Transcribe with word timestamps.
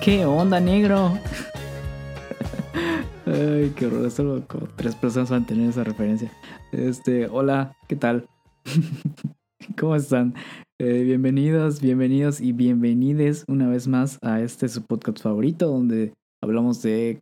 ¿Qué 0.00 0.24
onda, 0.24 0.60
negro? 0.60 1.14
Ay, 3.26 3.72
qué 3.76 3.86
horror. 3.86 4.10
Solo 4.10 4.46
como 4.46 4.68
tres 4.76 4.94
personas 4.94 5.30
van 5.30 5.42
a 5.42 5.46
tener 5.46 5.68
esa 5.68 5.82
referencia. 5.82 6.32
Este, 6.70 7.26
hola, 7.26 7.76
¿qué 7.88 7.96
tal? 7.96 8.28
¿Cómo 9.78 9.96
están? 9.96 10.34
Eh, 10.78 11.02
bienvenidos, 11.02 11.80
bienvenidos 11.80 12.40
y 12.40 12.52
bienvenides 12.52 13.44
una 13.48 13.68
vez 13.68 13.88
más 13.88 14.18
a 14.22 14.40
este 14.40 14.68
su 14.68 14.84
podcast 14.84 15.20
favorito 15.20 15.66
donde 15.66 16.14
hablamos 16.40 16.80
de 16.82 17.20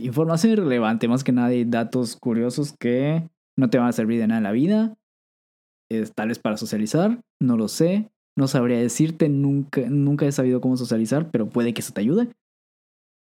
información 0.00 0.52
irrelevante, 0.52 1.08
más 1.08 1.24
que 1.24 1.32
nada 1.32 1.48
de 1.48 1.64
datos 1.64 2.16
curiosos 2.16 2.74
que 2.78 3.28
no 3.56 3.70
te 3.70 3.78
van 3.78 3.88
a 3.88 3.92
servir 3.92 4.20
de 4.20 4.28
nada 4.28 4.38
en 4.38 4.44
la 4.44 4.52
vida. 4.52 4.94
Tal 6.14 6.28
vez 6.28 6.38
para 6.38 6.56
socializar, 6.56 7.20
no 7.40 7.56
lo 7.56 7.68
sé. 7.68 8.08
No 8.36 8.48
sabría 8.48 8.78
decirte, 8.78 9.28
nunca, 9.28 9.82
nunca 9.88 10.26
he 10.26 10.32
sabido 10.32 10.60
cómo 10.60 10.76
socializar, 10.76 11.30
pero 11.30 11.48
puede 11.48 11.72
que 11.72 11.80
eso 11.80 11.92
te 11.92 12.00
ayude. 12.00 12.28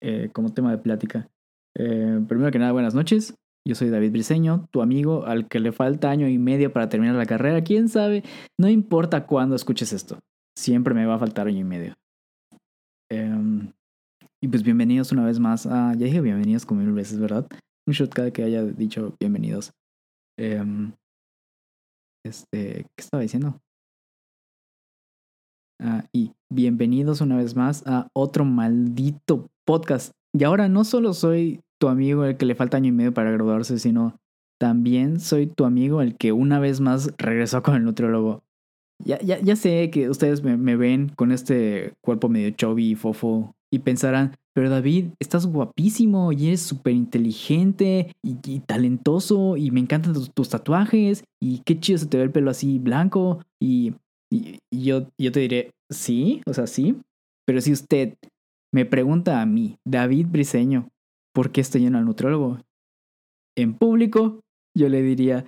Eh, 0.03 0.31
como 0.33 0.53
tema 0.53 0.71
de 0.71 0.79
plática. 0.79 1.29
Eh, 1.77 2.21
primero 2.29 2.51
que 2.51 2.59
nada, 2.59 2.73
buenas 2.73 2.95
noches. 2.95 3.35
Yo 3.67 3.77
soy 3.77 3.91
David 3.91 4.11
Briseño, 4.11 4.69
tu 4.73 4.83
amigo 4.83 5.25
al 5.25 5.49
que 5.49 5.61
le 5.61 5.71
falta 5.71 6.11
año 6.11 6.29
y 6.29 6.39
medio 6.39 6.73
para 6.73 6.89
terminar 6.89 7.15
la 7.15 7.27
carrera. 7.27 7.63
¿Quién 7.63 7.89
sabe? 7.89 8.25
No 8.59 8.69
importa 8.69 9.27
cuándo 9.27 9.55
escuches 9.55 9.93
esto. 9.93 10.19
Siempre 10.59 10.95
me 10.95 11.07
va 11.07 11.15
a 11.15 11.19
faltar 11.19 11.47
año 11.47 11.61
y 11.61 11.65
medio. 11.65 11.95
Em, 13.11 13.73
y 14.43 14.49
pues 14.49 14.65
bienvenidos 14.65 15.13
una 15.13 15.25
vez 15.25 15.39
más 15.39 15.67
a... 15.67 15.95
Ya 15.95 16.07
dije 16.07 16.21
bienvenidos 16.21 16.67
como 16.67 16.81
mil 16.81 16.93
veces, 16.93 17.21
¿verdad? 17.21 17.47
Un 17.87 17.95
shot 17.95 18.13
cada 18.13 18.33
que 18.33 18.43
haya 18.43 18.65
dicho 18.65 19.15
bienvenidos. 19.21 19.71
Em, 20.37 20.93
este... 22.25 22.87
¿Qué 22.97 23.01
estaba 23.01 23.23
diciendo? 23.23 23.61
Ah, 25.81 26.05
y 26.13 26.33
bienvenidos 26.49 27.21
una 27.21 27.37
vez 27.37 27.57
más 27.57 27.83
a 27.87 28.09
otro 28.13 28.45
maldito 28.45 29.49
podcast. 29.65 30.13
Y 30.33 30.45
ahora 30.45 30.69
no 30.69 30.85
solo 30.85 31.13
soy 31.13 31.61
tu 31.81 31.89
amigo 31.89 32.25
el 32.25 32.37
que 32.37 32.47
le 32.47 32.55
falta 32.55 32.77
año 32.77 32.89
y 32.89 32.93
medio 32.93 33.13
para 33.13 33.33
graduarse, 33.33 33.79
sino 33.79 34.17
también 34.61 35.19
soy 35.19 35.49
tu 35.49 35.65
amigo 35.65 36.01
el 36.01 36.17
que 36.17 36.31
una 36.31 36.61
vez 36.61 36.81
más 36.81 37.13
regresó 37.19 37.63
con 37.63 37.75
el 37.75 37.85
nutriólogo. 37.85 38.43
Ya, 39.05 39.21
ya, 39.21 39.41
ya 39.41 39.57
sé 39.57 39.91
que 39.91 40.09
ustedes 40.09 40.45
me, 40.45 40.77
ven 40.77 41.09
con 41.17 41.33
este 41.33 41.95
cuerpo 42.01 42.29
medio 42.29 42.51
chubby 42.51 42.93
y 42.93 42.95
fofo 42.95 43.57
y 43.73 43.81
pensarán, 43.81 44.37
pero 44.55 44.71
David, 44.71 45.07
estás 45.19 45.47
guapísimo 45.47 46.31
y 46.31 46.47
eres 46.47 46.63
súper 46.63 46.93
inteligente 46.93 48.15
y, 48.23 48.61
talentoso 48.61 49.57
y 49.57 49.73
me 49.73 49.81
encantan 49.81 50.13
tus, 50.13 50.31
tus, 50.33 50.51
tatuajes 50.51 51.25
y 51.43 51.63
qué 51.65 51.81
chido 51.81 51.99
se 51.99 52.07
te 52.07 52.19
ve 52.19 52.23
el 52.23 52.31
pelo 52.31 52.53
así 52.53 52.79
blanco 52.79 53.41
y 53.61 53.95
y, 54.33 54.59
yo, 54.73 55.09
yo 55.21 55.31
te 55.31 55.41
diré, 55.41 55.71
sí, 55.91 56.43
o 56.47 56.55
sea, 56.55 56.67
sí. 56.67 56.97
Pero 57.47 57.61
si 57.61 57.73
usted 57.73 58.15
me 58.73 58.87
pregunta 58.87 59.43
a 59.43 59.47
mí, 59.47 59.77
David 59.87 60.27
Briseño, 60.31 60.89
¿por 61.35 61.53
qué 61.53 61.61
estoy 61.61 61.83
yendo 61.83 61.99
al 61.99 62.07
nutriólogo? 62.07 62.61
En 63.57 63.75
público, 63.75 64.41
yo 64.77 64.89
le 64.89 65.03
diría, 65.03 65.45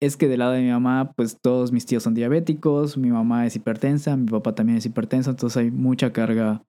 es 0.00 0.16
que 0.16 0.28
del 0.28 0.38
lado 0.38 0.52
de 0.52 0.62
mi 0.62 0.70
mamá, 0.70 1.12
pues 1.16 1.38
todos 1.42 1.72
mis 1.72 1.84
tíos 1.84 2.02
son 2.02 2.14
diabéticos, 2.14 2.96
mi 2.96 3.10
mamá 3.10 3.46
es 3.46 3.56
hipertensa, 3.56 4.16
mi 4.16 4.28
papá 4.28 4.54
también 4.54 4.78
es 4.78 4.86
hipertensa, 4.86 5.30
entonces 5.30 5.56
hay 5.58 5.70
mucha 5.70 6.12
carga 6.12 6.62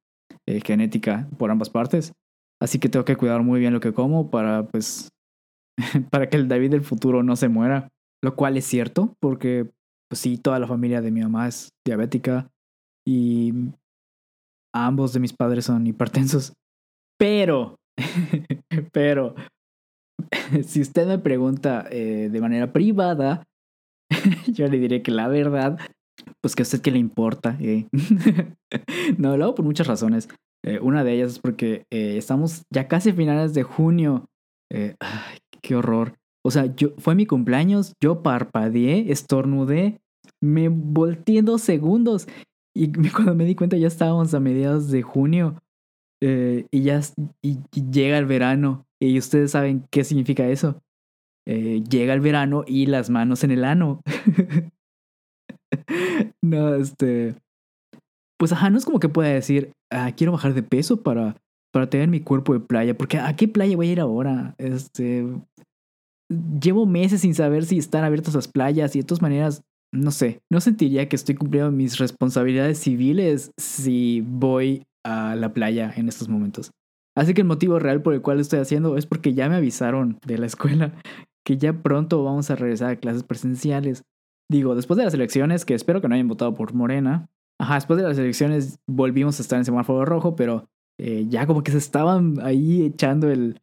eh, 0.45 0.61
genética 0.65 1.29
por 1.37 1.51
ambas 1.51 1.69
partes. 1.69 2.13
Así 2.61 2.79
que 2.79 2.89
tengo 2.89 3.05
que 3.05 3.15
cuidar 3.15 3.43
muy 3.43 3.59
bien 3.61 3.73
lo 3.73 3.79
que 3.79 3.93
como 3.93 4.29
para, 4.29 4.67
pues, 4.67 5.09
para 6.11 6.27
que 6.27 6.35
el 6.35 6.49
David 6.49 6.71
del 6.71 6.81
futuro 6.81 7.23
no 7.23 7.37
se 7.37 7.47
muera. 7.47 7.87
Lo 8.21 8.35
cual 8.35 8.57
es 8.57 8.65
cierto, 8.65 9.13
porque 9.21 9.69
pues 10.09 10.19
sí, 10.19 10.37
toda 10.37 10.59
la 10.59 10.67
familia 10.67 11.01
de 11.01 11.11
mi 11.11 11.21
mamá 11.21 11.47
es 11.47 11.69
diabética 11.85 12.49
y 13.07 13.53
ambos 14.73 15.13
de 15.13 15.19
mis 15.19 15.33
padres 15.33 15.65
son 15.65 15.85
hipertensos. 15.87 16.53
Pero, 17.19 17.75
pero, 18.91 19.35
si 20.65 20.81
usted 20.81 21.07
me 21.07 21.19
pregunta 21.19 21.85
eh, 21.91 22.29
de 22.31 22.41
manera 22.41 22.71
privada, 22.73 23.43
yo 24.47 24.67
le 24.67 24.79
diré 24.79 25.01
que 25.01 25.11
la 25.11 25.27
verdad, 25.27 25.79
pues 26.41 26.55
que 26.55 26.63
a 26.63 26.63
usted 26.63 26.81
que 26.81 26.91
le 26.91 26.99
importa. 26.99 27.57
Eh. 27.59 27.87
no, 29.17 29.37
lo 29.37 29.45
hago 29.45 29.55
por 29.55 29.65
muchas 29.65 29.87
razones. 29.87 30.29
Eh, 30.65 30.79
una 30.81 31.03
de 31.03 31.13
ellas 31.13 31.33
es 31.33 31.39
porque 31.39 31.85
estamos 31.91 32.63
ya 32.73 32.87
casi 32.87 33.11
a 33.11 33.13
finales 33.13 33.53
de 33.53 33.63
junio. 33.63 34.25
ay, 34.71 35.37
qué 35.61 35.75
horror. 35.75 36.18
O 36.45 36.51
sea, 36.51 36.73
yo, 36.75 36.89
fue 36.97 37.15
mi 37.15 37.25
cumpleaños, 37.25 37.93
yo 38.01 38.23
parpadeé, 38.23 39.11
estornudé, 39.11 39.99
me 40.41 40.69
volteé 40.69 41.41
dos 41.41 41.61
segundos. 41.61 42.27
Y 42.75 42.91
cuando 43.11 43.35
me 43.35 43.45
di 43.45 43.55
cuenta 43.55 43.77
ya 43.77 43.87
estábamos 43.87 44.33
a 44.33 44.39
mediados 44.39 44.89
de 44.89 45.01
junio. 45.01 45.61
Eh, 46.21 46.65
y 46.71 46.83
ya 46.83 47.01
y, 47.41 47.59
llega 47.91 48.17
el 48.17 48.25
verano. 48.25 48.85
Y 49.01 49.17
ustedes 49.17 49.51
saben 49.51 49.85
qué 49.91 50.03
significa 50.03 50.47
eso. 50.47 50.81
Eh, 51.47 51.83
llega 51.89 52.13
el 52.13 52.21
verano 52.21 52.63
y 52.67 52.85
las 52.85 53.09
manos 53.09 53.43
en 53.43 53.51
el 53.51 53.63
ano. 53.63 54.01
no, 56.43 56.75
este. 56.75 57.35
Pues 58.37 58.53
ajá, 58.53 58.69
no 58.69 58.77
es 58.77 58.85
como 58.85 58.99
que 58.99 59.09
pueda 59.09 59.29
decir, 59.29 59.71
ah, 59.91 60.13
quiero 60.15 60.31
bajar 60.31 60.53
de 60.53 60.63
peso 60.63 61.01
para, 61.01 61.35
para 61.73 61.89
tener 61.89 62.07
mi 62.07 62.21
cuerpo 62.21 62.53
de 62.53 62.61
playa. 62.61 62.95
Porque 62.95 63.17
¿a 63.17 63.35
qué 63.35 63.47
playa 63.47 63.75
voy 63.75 63.89
a 63.89 63.91
ir 63.91 63.99
ahora? 63.99 64.55
Este 64.57 65.25
llevo 66.29 66.85
meses 66.85 67.21
sin 67.21 67.33
saber 67.33 67.65
si 67.65 67.77
están 67.77 68.03
abiertas 68.03 68.35
las 68.35 68.47
playas 68.47 68.95
y 68.95 68.99
de 68.99 69.05
todas 69.05 69.21
maneras, 69.21 69.63
no 69.91 70.11
sé, 70.11 70.41
no 70.51 70.61
sentiría 70.61 71.09
que 71.09 71.15
estoy 71.15 71.35
cumpliendo 71.35 71.71
mis 71.71 71.97
responsabilidades 71.97 72.79
civiles 72.79 73.51
si 73.57 74.21
voy 74.21 74.83
a 75.03 75.35
la 75.35 75.53
playa 75.53 75.91
en 75.95 76.07
estos 76.07 76.29
momentos. 76.29 76.71
Así 77.17 77.33
que 77.33 77.41
el 77.41 77.47
motivo 77.47 77.79
real 77.79 78.01
por 78.01 78.13
el 78.13 78.21
cual 78.21 78.39
estoy 78.39 78.59
haciendo 78.59 78.95
es 78.95 79.05
porque 79.05 79.33
ya 79.33 79.49
me 79.49 79.55
avisaron 79.55 80.19
de 80.25 80.37
la 80.37 80.45
escuela 80.45 80.93
que 81.45 81.57
ya 81.57 81.81
pronto 81.81 82.23
vamos 82.23 82.51
a 82.51 82.55
regresar 82.55 82.91
a 82.91 82.95
clases 82.97 83.23
presenciales. 83.23 84.03
Digo, 84.51 84.75
después 84.75 84.97
de 84.97 85.05
las 85.05 85.13
elecciones, 85.13 85.65
que 85.65 85.73
espero 85.73 86.01
que 86.01 86.07
no 86.07 86.15
hayan 86.15 86.27
votado 86.27 86.55
por 86.55 86.73
Morena. 86.73 87.27
Ajá, 87.59 87.75
después 87.75 87.97
de 87.97 88.07
las 88.07 88.17
elecciones 88.17 88.79
volvimos 88.87 89.39
a 89.39 89.41
estar 89.41 89.57
en 89.57 89.65
semáforo 89.65 90.05
rojo, 90.05 90.35
pero 90.35 90.67
eh, 90.99 91.25
ya 91.27 91.45
como 91.45 91.63
que 91.63 91.71
se 91.71 91.77
estaban 91.77 92.39
ahí 92.41 92.83
echando 92.83 93.29
el, 93.29 93.59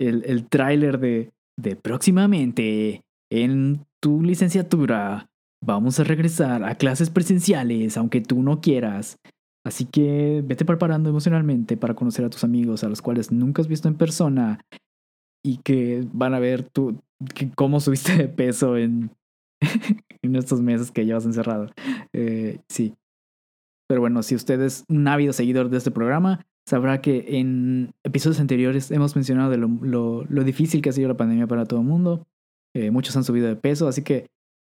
el 0.00 0.48
tráiler 0.48 0.98
de, 0.98 1.32
de 1.58 1.76
próximamente 1.76 3.02
en 3.30 3.84
tu 4.02 4.22
licenciatura 4.22 5.28
vamos 5.64 6.00
a 6.00 6.04
regresar 6.04 6.64
a 6.64 6.74
clases 6.74 7.10
presenciales 7.10 7.96
aunque 7.96 8.20
tú 8.20 8.42
no 8.42 8.60
quieras. 8.60 9.18
Así 9.64 9.84
que 9.84 10.42
vete 10.44 10.64
preparando 10.64 11.08
emocionalmente 11.08 11.76
para 11.76 11.94
conocer 11.94 12.24
a 12.24 12.30
tus 12.30 12.42
amigos 12.42 12.82
a 12.82 12.88
los 12.88 13.00
cuales 13.00 13.30
nunca 13.30 13.62
has 13.62 13.68
visto 13.68 13.86
en 13.86 13.94
persona 13.94 14.60
y 15.44 15.58
que 15.58 16.06
van 16.12 16.34
a 16.34 16.40
ver 16.40 16.68
tú 16.68 17.00
cómo 17.54 17.80
subiste 17.80 18.16
de 18.16 18.28
peso 18.28 18.76
en, 18.76 19.10
en 20.22 20.36
estos 20.36 20.60
meses 20.60 20.90
que 20.90 21.06
llevas 21.06 21.24
encerrado. 21.24 21.70
Eh, 22.12 22.58
sí. 22.68 22.94
Pero 23.88 24.00
bueno, 24.00 24.22
si 24.22 24.34
usted 24.34 24.60
es 24.60 24.84
un 24.88 25.06
ávido 25.06 25.32
seguidor 25.32 25.68
de 25.68 25.78
este 25.78 25.90
programa, 25.90 26.44
sabrá 26.66 27.00
que 27.00 27.38
en 27.38 27.92
episodios 28.04 28.40
anteriores 28.40 28.90
hemos 28.90 29.16
mencionado 29.16 29.50
de 29.50 29.58
lo, 29.58 30.44
difícil 30.44 30.82
que 30.82 30.90
ha 30.90 30.92
sido 30.92 31.08
la 31.08 31.16
pandemia 31.16 31.46
para 31.46 31.64
todo 31.64 31.80
el 31.80 31.86
mundo. 31.86 32.26
Eh, 32.74 32.90
muchos 32.90 33.16
han 33.16 33.24
subido 33.24 33.48
de 33.48 33.56
peso, 33.56 33.88
así 33.88 34.02
que 34.02 34.26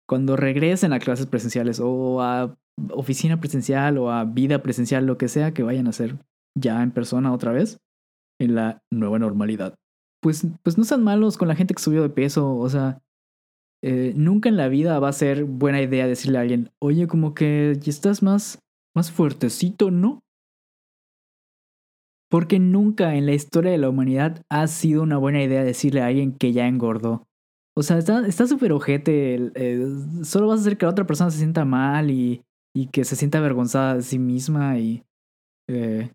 cuando 0.08 0.37
regresen 0.37 0.93
a 0.93 0.99
clases 0.99 1.26
presenciales 1.26 1.81
o 1.81 2.20
a 2.20 2.55
oficina 2.91 3.41
presencial 3.41 3.99
o 3.99 4.11
a 4.11 4.25
vida 4.25 4.62
presencial, 4.62 5.06
lo 5.06 5.17
que 5.17 5.29
sea 5.29 5.55
que 5.55 5.62
vayan 5.62 5.87
a 5.87 5.91
hacer 5.91 6.19
ya 6.58 6.82
en 6.82 6.91
persona 6.91 7.32
otra 7.32 7.52
vez, 7.52 7.79
en 8.40 8.55
la 8.55 8.82
nueva 8.93 9.19
normalidad. 9.19 9.75
Pues, 10.23 10.47
pues 10.62 10.79
no 10.79 10.85
sean 10.85 11.02
malos 11.02 11.37
con 11.37 11.49
la 11.49 11.56
gente 11.56 11.75
que 11.75 11.82
subió 11.82 12.02
de 12.02 12.08
peso, 12.11 12.56
o 12.56 12.69
sea, 12.69 13.02
eh, 13.82 14.14
nunca 14.17 14.49
en 14.49 14.56
la 14.56 14.69
vida 14.69 14.99
va 14.99 15.08
a 15.08 15.12
ser 15.12 15.44
buena 15.44 15.82
idea 15.82 16.06
decirle 16.06 16.38
a 16.38 16.40
alguien, 16.40 16.70
oye, 16.81 17.06
como 17.06 17.35
que 17.35 17.76
ya 17.81 17.90
estás 17.90 18.23
más, 18.23 18.58
más 18.97 19.12
fuertecito, 19.12 19.90
¿no? 19.90 20.24
Porque 22.34 22.58
nunca 22.58 23.14
en 23.14 23.26
la 23.26 23.32
historia 23.32 23.70
de 23.70 23.78
la 23.78 23.88
humanidad 23.88 24.42
ha 24.50 24.66
sido 24.66 25.04
una 25.04 25.19
buena 25.19 25.40
idea 25.40 25.62
decirle 25.62 26.02
a 26.02 26.06
alguien 26.06 26.32
que 26.32 26.52
ya 26.52 26.66
engordó. 26.66 27.28
O 27.76 27.84
sea, 27.84 27.98
está 27.98 28.48
súper 28.48 28.72
ojete. 28.72 29.52
Solo 30.25 30.48
vas 30.48 30.58
a 30.58 30.62
hacer 30.62 30.76
que 30.76 30.84
la 30.84 30.90
otra 30.90 31.06
persona 31.06 31.31
se 31.31 31.38
sienta 31.38 31.64
mal 31.64 32.10
y, 32.10 32.42
y 32.75 32.88
que 32.88 33.04
se 33.04 33.14
sienta 33.14 33.38
avergonzada 33.38 33.94
de 33.94 34.02
sí 34.02 34.19
misma. 34.19 34.76
Y. 34.81 35.04
Eh, 35.70 36.10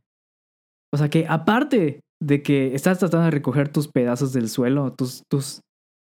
o 0.93 0.97
sea, 0.97 1.09
que 1.09 1.25
aparte 1.25 2.01
de 2.21 2.43
que 2.43 2.75
estás 2.75 2.99
tratando 2.99 3.23
de 3.23 3.31
recoger 3.31 3.69
tus 3.69 3.87
pedazos 3.87 4.33
del 4.33 4.49
suelo, 4.49 4.91
tus. 4.91 5.23
tus 5.31 5.61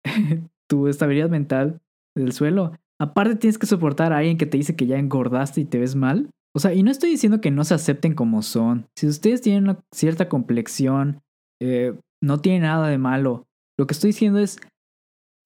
tu 0.69 0.88
estabilidad 0.88 1.31
mental 1.31 1.81
del 2.16 2.32
suelo, 2.32 2.72
aparte 3.00 3.37
tienes 3.37 3.56
que 3.56 3.69
soportar 3.69 4.12
a 4.12 4.19
alguien 4.19 4.37
que 4.37 4.46
te 4.46 4.56
dice 4.56 4.75
que 4.75 4.88
ya 4.88 4.98
engordaste 4.98 5.60
y 5.60 5.64
te 5.64 5.78
ves 5.78 5.94
mal. 5.94 6.28
O 6.54 6.60
sea, 6.60 6.75
y 6.75 6.82
no 6.82 6.90
estoy 6.90 7.10
diciendo 7.10 7.40
que 7.40 7.50
no 7.50 7.64
se 7.64 7.75
acepten 7.75 8.14
como 8.14 8.43
son. 8.43 8.87
Si 8.96 9.06
ustedes 9.06 9.40
tienen 9.40 9.64
una 9.64 9.81
cierta 9.94 10.28
complexión, 10.28 11.20
eh, 11.62 11.94
no 12.22 12.40
tiene 12.40 12.60
nada 12.60 12.88
de 12.88 12.99
malo. 12.99 13.46
Lo 13.78 13.87
que 13.87 13.94
estoy 13.94 14.08
diciendo 14.08 14.38
es, 14.38 14.60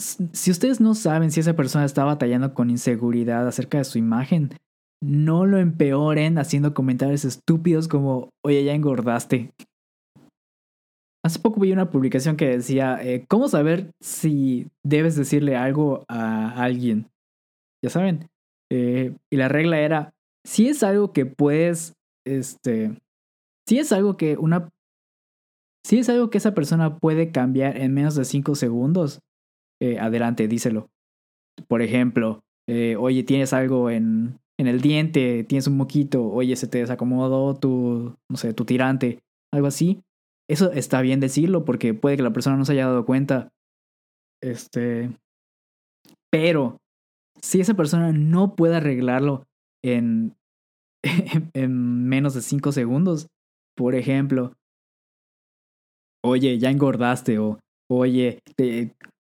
si 0.00 0.50
ustedes 0.50 0.80
no 0.80 0.94
saben 0.94 1.30
si 1.30 1.40
esa 1.40 1.54
persona 1.54 1.84
está 1.84 2.04
batallando 2.04 2.54
con 2.54 2.70
inseguridad 2.70 3.46
acerca 3.46 3.78
de 3.78 3.84
su 3.84 3.98
imagen, 3.98 4.50
no 5.02 5.46
lo 5.46 5.58
empeoren 5.58 6.38
haciendo 6.38 6.74
comentarios 6.74 7.24
estúpidos 7.24 7.86
como, 7.86 8.30
oye, 8.44 8.64
ya 8.64 8.74
engordaste. 8.74 9.52
Hace 11.24 11.40
poco 11.40 11.60
vi 11.60 11.72
una 11.72 11.90
publicación 11.90 12.36
que 12.36 12.48
decía, 12.48 12.98
eh, 13.02 13.24
¿cómo 13.28 13.48
saber 13.48 13.90
si 14.02 14.68
debes 14.84 15.16
decirle 15.16 15.56
algo 15.56 16.04
a 16.08 16.62
alguien? 16.62 17.08
Ya 17.84 17.90
saben. 17.90 18.28
Eh, 18.70 19.14
y 19.32 19.36
la 19.36 19.48
regla 19.48 19.80
era, 19.80 20.12
si 20.46 20.68
es 20.68 20.82
algo 20.82 21.12
que 21.12 21.26
puedes, 21.26 21.94
este, 22.24 22.96
si 23.68 23.78
es 23.78 23.92
algo 23.92 24.16
que 24.16 24.36
una, 24.36 24.68
si 25.84 25.98
es 25.98 26.08
algo 26.08 26.30
que 26.30 26.38
esa 26.38 26.54
persona 26.54 26.98
puede 26.98 27.32
cambiar 27.32 27.76
en 27.76 27.92
menos 27.92 28.14
de 28.14 28.24
5 28.24 28.54
segundos, 28.54 29.20
eh, 29.82 29.98
adelante, 29.98 30.46
díselo. 30.46 30.88
Por 31.68 31.82
ejemplo, 31.82 32.42
eh, 32.68 32.96
oye, 32.96 33.24
tienes 33.24 33.52
algo 33.52 33.90
en, 33.90 34.38
en 34.58 34.66
el 34.68 34.80
diente, 34.80 35.44
tienes 35.44 35.66
un 35.66 35.76
moquito, 35.76 36.24
oye, 36.24 36.54
se 36.54 36.68
te 36.68 36.78
desacomodó 36.78 37.54
tu, 37.54 38.14
no 38.30 38.36
sé, 38.36 38.54
tu 38.54 38.64
tirante, 38.64 39.18
algo 39.52 39.66
así. 39.66 40.00
Eso 40.48 40.70
está 40.70 41.00
bien 41.00 41.18
decirlo 41.18 41.64
porque 41.64 41.92
puede 41.92 42.16
que 42.16 42.22
la 42.22 42.32
persona 42.32 42.56
no 42.56 42.64
se 42.64 42.72
haya 42.72 42.86
dado 42.86 43.04
cuenta. 43.04 43.48
Este. 44.40 45.10
Pero 46.30 46.76
si 47.40 47.60
esa 47.60 47.74
persona 47.74 48.12
no 48.12 48.54
puede 48.54 48.76
arreglarlo 48.76 49.44
en, 49.94 50.36
en, 51.54 52.08
menos 52.08 52.34
de 52.34 52.42
5 52.42 52.72
segundos, 52.72 53.28
por 53.76 53.94
ejemplo, 53.94 54.52
oye, 56.24 56.58
ya 56.58 56.70
engordaste 56.70 57.38
o 57.38 57.58
oye, 57.90 58.40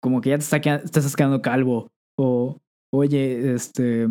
como 0.02 0.22
que 0.22 0.30
ya 0.30 0.38
te, 0.38 0.44
está, 0.44 0.60
te 0.62 0.86
estás 0.86 1.16
quedando 1.16 1.42
calvo 1.42 1.90
o 2.18 2.58
oye, 2.94 3.54
este, 3.54 4.08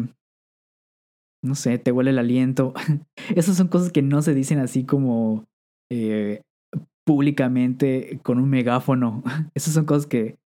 no 1.42 1.54
sé, 1.54 1.78
te 1.78 1.92
huele 1.92 2.10
el 2.10 2.18
aliento. 2.18 2.74
Esas 3.36 3.56
son 3.56 3.68
cosas 3.68 3.92
que 3.92 4.02
no 4.02 4.22
se 4.22 4.34
dicen 4.34 4.58
así 4.58 4.84
como 4.84 5.44
eh, 5.90 6.42
públicamente 7.06 8.18
con 8.22 8.38
un 8.38 8.48
megáfono. 8.48 9.22
Esas 9.54 9.74
son 9.74 9.84
cosas 9.84 10.06
que 10.06 10.36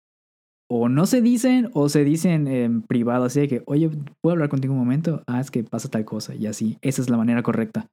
o 0.71 0.87
no 0.87 1.05
se 1.05 1.21
dicen 1.21 1.69
o 1.73 1.89
se 1.89 2.03
dicen 2.03 2.47
en 2.47 2.83
privado, 2.83 3.25
así 3.25 3.41
de 3.41 3.47
que, 3.47 3.63
oye, 3.65 3.89
¿puedo 4.21 4.33
hablar 4.33 4.49
contigo 4.49 4.73
un 4.73 4.79
momento? 4.79 5.23
Ah, 5.27 5.39
es 5.39 5.49
que 5.49 5.63
pasa 5.63 5.89
tal 5.89 6.05
cosa 6.05 6.35
y 6.35 6.45
así. 6.45 6.77
Esa 6.81 7.01
es 7.01 7.09
la 7.09 7.17
manera 7.17 7.41
correcta. 7.41 7.87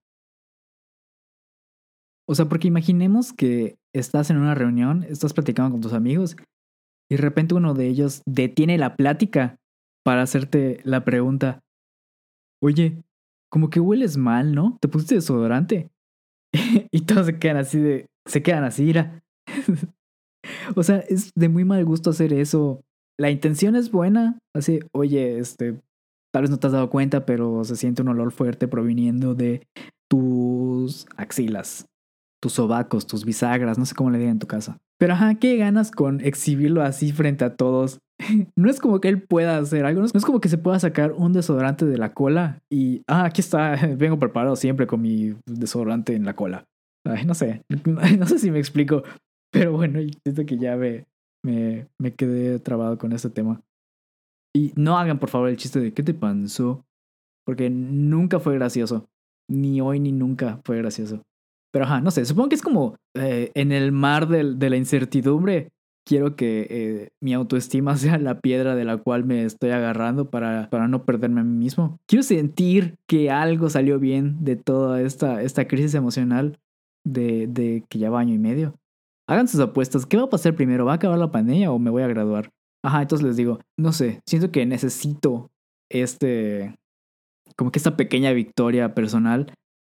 O 2.28 2.34
sea, 2.34 2.46
porque 2.46 2.68
imaginemos 2.68 3.32
que 3.32 3.76
estás 3.94 4.30
en 4.30 4.36
una 4.36 4.54
reunión, 4.54 5.04
estás 5.04 5.32
platicando 5.32 5.70
con 5.70 5.80
tus 5.80 5.92
amigos 5.92 6.36
y 7.10 7.16
de 7.16 7.22
repente 7.22 7.54
uno 7.54 7.72
de 7.72 7.86
ellos 7.86 8.22
detiene 8.26 8.78
la 8.78 8.96
plática 8.96 9.56
para 10.04 10.22
hacerte 10.22 10.80
la 10.84 11.04
pregunta, 11.04 11.60
oye, 12.62 13.02
como 13.50 13.70
que 13.70 13.80
hueles 13.80 14.16
mal, 14.16 14.54
¿no? 14.54 14.76
¿Te 14.80 14.88
pusiste 14.88 15.14
desodorante? 15.14 15.90
y 16.90 17.00
todos 17.02 17.26
se 17.26 17.38
quedan 17.38 17.56
así 17.58 17.78
de, 17.78 18.06
se 18.26 18.42
quedan 18.42 18.64
así, 18.64 18.84
mira. 18.84 19.22
O 20.74 20.82
sea, 20.82 20.98
es 20.98 21.30
de 21.34 21.48
muy 21.48 21.64
mal 21.64 21.84
gusto 21.84 22.10
hacer 22.10 22.32
eso. 22.32 22.82
La 23.18 23.30
intención 23.30 23.76
es 23.76 23.90
buena, 23.90 24.38
así, 24.54 24.80
oye, 24.92 25.38
este, 25.38 25.80
tal 26.32 26.42
vez 26.42 26.50
no 26.50 26.58
te 26.58 26.66
has 26.66 26.72
dado 26.72 26.90
cuenta, 26.90 27.24
pero 27.24 27.64
se 27.64 27.76
siente 27.76 28.02
un 28.02 28.08
olor 28.08 28.32
fuerte 28.32 28.68
proviniendo 28.68 29.34
de 29.34 29.66
tus 30.10 31.06
axilas, 31.16 31.86
tus 32.42 32.52
sobacos, 32.52 33.06
tus 33.06 33.24
bisagras, 33.24 33.78
no 33.78 33.86
sé 33.86 33.94
cómo 33.94 34.10
le 34.10 34.18
digan 34.18 34.32
en 34.32 34.38
tu 34.38 34.46
casa. 34.46 34.78
Pero 34.98 35.14
ajá, 35.14 35.34
¿qué 35.36 35.56
ganas 35.56 35.90
con 35.90 36.20
exhibirlo 36.20 36.82
así 36.82 37.12
frente 37.12 37.44
a 37.44 37.54
todos? 37.54 38.00
no 38.56 38.70
es 38.70 38.80
como 38.80 39.00
que 39.00 39.08
él 39.08 39.22
pueda 39.22 39.58
hacer 39.58 39.84
algo, 39.84 40.00
no 40.00 40.06
es 40.06 40.24
como 40.24 40.40
que 40.40 40.48
se 40.48 40.58
pueda 40.58 40.78
sacar 40.78 41.12
un 41.12 41.32
desodorante 41.32 41.84
de 41.84 41.98
la 41.98 42.12
cola 42.12 42.60
y, 42.70 43.02
ah, 43.06 43.24
aquí 43.24 43.40
está, 43.40 43.76
vengo 43.96 44.18
preparado 44.18 44.56
siempre 44.56 44.86
con 44.86 45.02
mi 45.02 45.34
desodorante 45.46 46.14
en 46.14 46.24
la 46.24 46.34
cola. 46.34 46.64
Ay, 47.04 47.24
no 47.24 47.34
sé, 47.34 47.62
no 48.18 48.26
sé 48.26 48.38
si 48.38 48.50
me 48.50 48.58
explico, 48.58 49.04
pero 49.56 49.72
bueno, 49.72 50.00
siento 50.22 50.44
que 50.44 50.58
ya 50.58 50.76
me, 50.76 51.06
me, 51.42 51.88
me 51.98 52.14
quedé 52.14 52.58
trabado 52.58 52.98
con 52.98 53.12
este 53.12 53.30
tema. 53.30 53.62
Y 54.54 54.72
no 54.76 54.98
hagan 54.98 55.18
por 55.18 55.30
favor 55.30 55.48
el 55.48 55.56
chiste 55.56 55.80
de 55.80 55.92
¿qué 55.92 56.02
te 56.02 56.14
pasó? 56.14 56.84
Porque 57.46 57.70
nunca 57.70 58.38
fue 58.38 58.54
gracioso. 58.54 59.08
Ni 59.48 59.80
hoy 59.80 60.00
ni 60.00 60.12
nunca 60.12 60.60
fue 60.64 60.76
gracioso. 60.78 61.22
Pero 61.72 61.84
ajá, 61.84 62.00
no 62.00 62.10
sé, 62.10 62.24
supongo 62.24 62.50
que 62.50 62.54
es 62.56 62.62
como 62.62 62.96
eh, 63.14 63.50
en 63.54 63.72
el 63.72 63.92
mar 63.92 64.28
de, 64.28 64.54
de, 64.54 64.70
la 64.70 64.76
incertidumbre. 64.76 65.70
Quiero 66.06 66.36
que 66.36 66.66
eh, 66.70 67.08
mi 67.22 67.32
autoestima 67.32 67.96
sea 67.96 68.18
la 68.18 68.40
piedra 68.40 68.74
de 68.74 68.84
la 68.84 68.98
cual 68.98 69.24
me 69.24 69.44
estoy 69.44 69.70
agarrando 69.70 70.30
para, 70.30 70.68
para 70.68 70.86
no 70.86 71.04
perderme 71.04 71.40
a 71.40 71.44
mí 71.44 71.56
mismo. 71.56 71.98
Quiero 72.06 72.22
sentir 72.22 72.96
que 73.08 73.30
algo 73.30 73.70
salió 73.70 73.98
bien 73.98 74.44
de 74.44 74.56
toda 74.56 75.00
esta, 75.00 75.42
esta 75.42 75.66
crisis 75.66 75.94
emocional 75.94 76.58
de, 77.04 77.46
de 77.46 77.84
que 77.88 77.98
ya 77.98 78.10
va 78.10 78.20
año 78.20 78.34
y 78.34 78.38
medio 78.38 78.74
hagan 79.28 79.48
sus 79.48 79.60
apuestas. 79.60 80.06
¿Qué 80.06 80.16
va 80.16 80.24
a 80.24 80.30
pasar 80.30 80.54
primero? 80.54 80.84
¿Va 80.84 80.92
a 80.92 80.96
acabar 80.96 81.18
la 81.18 81.30
pandemia 81.30 81.70
o 81.70 81.78
me 81.78 81.90
voy 81.90 82.02
a 82.02 82.08
graduar? 82.08 82.50
Ajá, 82.84 83.02
entonces 83.02 83.26
les 83.26 83.36
digo, 83.36 83.58
no 83.78 83.92
sé, 83.92 84.20
siento 84.26 84.50
que 84.52 84.64
necesito 84.66 85.50
este, 85.90 86.76
como 87.56 87.72
que 87.72 87.78
esta 87.78 87.96
pequeña 87.96 88.32
victoria 88.32 88.94
personal 88.94 89.52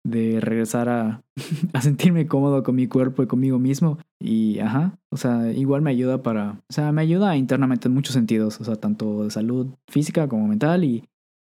de 0.05 0.39
regresar 0.39 0.89
a, 0.89 1.21
a 1.73 1.81
sentirme 1.81 2.27
cómodo 2.27 2.63
con 2.63 2.75
mi 2.75 2.87
cuerpo 2.87 3.21
y 3.21 3.27
conmigo 3.27 3.59
mismo. 3.59 3.99
Y, 4.19 4.59
ajá, 4.59 4.97
o 5.11 5.17
sea, 5.17 5.51
igual 5.51 5.81
me 5.81 5.91
ayuda 5.91 6.23
para, 6.23 6.61
o 6.69 6.73
sea, 6.73 6.91
me 6.91 7.01
ayuda 7.01 7.35
internamente 7.35 7.87
en 7.87 7.93
muchos 7.93 8.13
sentidos, 8.13 8.59
o 8.59 8.63
sea, 8.63 8.75
tanto 8.75 9.23
de 9.23 9.31
salud 9.31 9.67
física 9.87 10.27
como 10.27 10.47
mental 10.47 10.83
y 10.83 11.03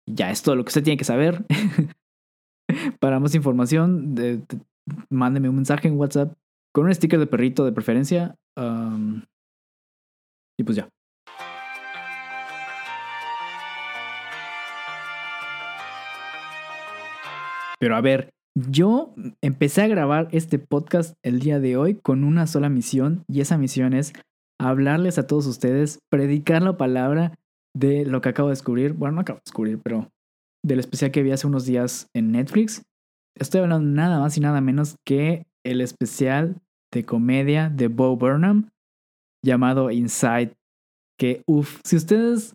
ya 0.09 0.31
es 0.31 0.41
todo 0.41 0.55
lo 0.55 0.63
que 0.63 0.69
usted 0.69 0.83
tiene 0.83 0.97
que 0.97 1.05
saber. 1.05 1.45
para 2.99 3.19
más 3.19 3.35
información, 3.35 4.15
de, 4.15 4.43
mándeme 5.09 5.49
un 5.49 5.55
mensaje 5.55 5.87
en 5.87 5.97
WhatsApp 5.97 6.33
con 6.73 6.85
un 6.85 6.93
sticker 6.93 7.19
de 7.19 7.27
perrito 7.27 7.65
de 7.65 7.71
preferencia. 7.71 8.35
y 10.57 10.63
pues 10.63 10.77
ya. 10.77 10.89
Pero 17.79 17.95
a 17.95 18.01
ver, 18.01 18.29
yo 18.55 19.15
empecé 19.41 19.81
a 19.81 19.87
grabar 19.87 20.27
este 20.31 20.59
podcast 20.59 21.15
el 21.23 21.39
día 21.39 21.59
de 21.59 21.77
hoy 21.77 21.95
con 21.95 22.23
una 22.23 22.45
sola 22.45 22.69
misión 22.69 23.23
y 23.27 23.41
esa 23.41 23.57
misión 23.57 23.93
es 23.93 24.13
hablarles 24.59 25.17
a 25.17 25.25
todos 25.25 25.47
ustedes, 25.47 25.97
predicar 26.11 26.61
la 26.61 26.77
palabra 26.77 27.39
de 27.75 28.05
lo 28.05 28.21
que 28.21 28.29
acabo 28.29 28.49
de 28.49 28.53
descubrir. 28.53 28.93
Bueno, 28.93 29.15
no 29.15 29.21
acabo 29.21 29.37
de 29.37 29.43
descubrir, 29.45 29.79
pero 29.81 30.11
del 30.63 30.79
especial 30.79 31.11
que 31.11 31.23
vi 31.23 31.31
hace 31.31 31.47
unos 31.47 31.65
días 31.65 32.07
en 32.13 32.31
Netflix. 32.31 32.83
Estoy 33.35 33.61
hablando 33.61 33.89
nada 33.89 34.19
más 34.19 34.37
y 34.37 34.41
nada 34.41 34.61
menos 34.61 34.97
que 35.07 35.47
el 35.65 35.81
especial 35.81 36.61
de 36.93 37.05
comedia 37.05 37.69
de 37.69 37.87
Bo 37.87 38.15
Burnham 38.15 38.69
llamado 39.43 39.91
Inside. 39.91 40.53
Que, 41.17 41.43
uff, 41.47 41.79
si 41.83 41.95
ustedes, 41.95 42.53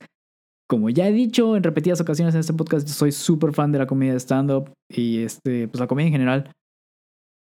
como 0.69 0.91
ya 0.91 1.09
he 1.09 1.13
dicho 1.13 1.57
en 1.57 1.63
repetidas 1.63 2.01
ocasiones 2.01 2.35
en 2.35 2.41
este 2.41 2.53
podcast, 2.53 2.89
soy 2.89 3.13
súper 3.13 3.53
fan 3.53 3.73
de 3.73 3.79
la 3.79 3.87
comedia 3.87 4.13
de 4.13 4.21
stand-up 4.21 4.73
y 4.91 5.23
este, 5.23 5.69
pues 5.69 5.81
la 5.81 5.87
comedia 5.87 6.09
en 6.09 6.13
general. 6.13 6.53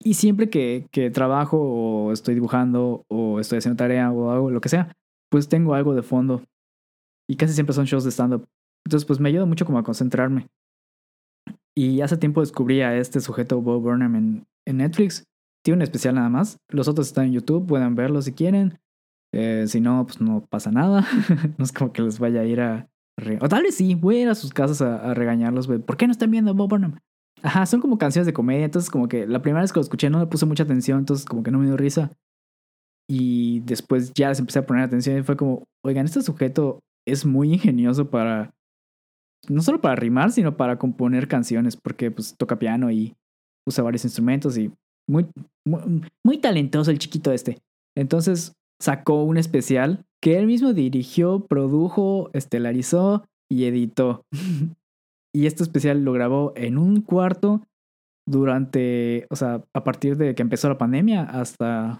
Y 0.03 0.15
siempre 0.15 0.50
que, 0.50 0.88
que 0.91 1.12
trabajo 1.12 1.60
o 1.60 2.12
estoy 2.12 2.34
dibujando 2.34 3.06
o 3.08 3.39
estoy 3.39 3.60
haciendo 3.60 3.77
tarea 3.77 4.12
o 4.12 4.32
algo, 4.32 4.50
lo 4.50 4.62
que 4.62 4.70
sea, 4.70 4.91
pues 5.30 5.48
tengo 5.48 5.75
algo 5.75 5.94
de 5.94 6.01
fondo. 6.01 6.41
Y 7.30 7.36
casi 7.36 7.53
siempre 7.53 7.74
son 7.74 7.86
shows 7.86 8.03
de 8.03 8.12
stand-up. 8.12 8.48
Entonces, 8.86 9.06
pues 9.06 9.20
me 9.20 9.30
ayuda 9.30 9.46
mucho 9.46 9.65
como 9.65 9.77
a 9.77 9.84
concentrarme. 9.84 10.48
Y 11.77 12.01
hace 12.01 12.18
tiempo 12.18 12.41
descubrí 12.41 12.82
a 12.82 12.98
este 12.98 13.22
sujeto, 13.22 13.62
Bo 13.62 13.80
Burnham, 13.80 14.44
en 14.65 14.77
Netflix. 14.77 15.24
Tiene 15.63 15.77
un 15.77 15.82
especial 15.84 16.15
nada 16.15 16.30
más. 16.30 16.58
Los 16.70 16.88
otros 16.88 17.08
están 17.08 17.25
en 17.25 17.34
YouTube, 17.34 17.68
pueden 17.68 17.96
verlo 17.96 18.22
si 18.22 18.34
quieren. 18.34 18.80
Eh, 19.34 19.65
si 19.68 19.80
no, 19.80 20.06
pues 20.06 20.20
no 20.20 20.46
pasa 20.50 20.72
nada. 20.72 21.06
no 21.58 21.63
es 21.63 21.72
como 21.72 21.94
que 21.94 22.01
les 22.01 22.20
vaya 22.20 22.41
a 22.41 22.46
ir 22.46 22.62
a... 22.62 22.89
o 23.39 23.48
tal 23.48 23.63
vez 23.63 23.75
sí, 23.75 23.96
voy 23.96 24.18
a 24.18 24.22
ir 24.22 24.30
a 24.30 24.36
sus 24.36 24.53
casas 24.53 24.82
a, 24.82 25.13
regañarlos. 25.13 25.68
¿Por 25.68 25.98
qué 25.98 26.08
no 26.08 26.12
están 26.12 26.32
viendo 26.32 26.53
Bob 26.53 26.70
Burnham? 26.70 27.00
Ajá, 27.44 27.65
son 27.65 27.82
como 27.82 27.98
canciones 27.98 28.25
de 28.25 28.34
comedia. 28.34 28.65
Entonces 28.65 28.89
como 28.89 29.08
que 29.08 29.27
la 29.27 29.41
primera 29.41 29.62
vez 29.62 29.72
que 29.72 29.80
lo 29.80 29.84
escuché 29.84 30.10
no 30.10 30.20
me 30.20 30.27
puse 30.27 30.46
mucha 30.46 30.63
atención. 30.63 31.00
Entonces 31.00 31.25
como 31.25 31.44
que 31.44 31.51
no 31.51 31.60
me 31.60 31.65
dio 31.65 31.77
risa. 31.77 32.12
Y 33.08 33.62
después 33.62 34.13
ya 34.13 34.30
les 34.30 34.39
empecé 34.39 34.60
a 34.60 34.65
poner 34.65 34.84
atención 34.84 35.18
y 35.18 35.24
fue 35.24 35.36
como, 35.36 35.65
oigan, 35.84 36.06
este 36.06 36.22
sujeto 36.22 36.80
es 37.06 37.25
muy 37.25 37.53
ingenioso 37.53 38.10
para... 38.10 38.51
No 39.50 39.62
solo 39.63 39.82
para 39.82 39.96
rimar, 39.96 40.32
sino 40.32 40.56
para 40.56 40.77
componer 40.77 41.27
canciones. 41.27 41.75
Porque 41.75 42.12
pues 42.12 42.36
toca 42.38 42.60
piano 42.60 42.91
y 42.91 43.15
usa 43.68 43.84
varios 43.84 44.06
instrumentos 44.06 44.58
y 44.58 44.72
muy, 45.12 45.27
muy, 46.24 46.38
talentoso 46.38 46.89
el 46.89 47.00
chiquito 47.00 47.32
este. 47.32 47.60
Entonces 47.96 48.53
sacó 48.82 49.24
un 49.24 49.38
especial 49.38 50.06
que 50.22 50.38
él 50.38 50.48
mismo 50.48 50.74
dirigió, 50.74 51.46
produjo, 51.46 52.30
estelarizó 52.34 53.25
y 53.50 53.65
editó. 53.65 54.24
y 55.36 55.46
este 55.46 55.63
especial 55.63 56.03
lo 56.03 56.13
grabó 56.13 56.53
en 56.56 56.77
un 56.77 57.01
cuarto 57.01 57.62
durante, 58.27 59.27
o 59.30 59.36
sea, 59.36 59.63
a 59.74 59.84
partir 59.84 60.15
de 60.15 60.34
que 60.36 60.41
empezó 60.41 60.70
la 60.70 60.77
pandemia 60.77 61.24
hasta, 61.24 62.00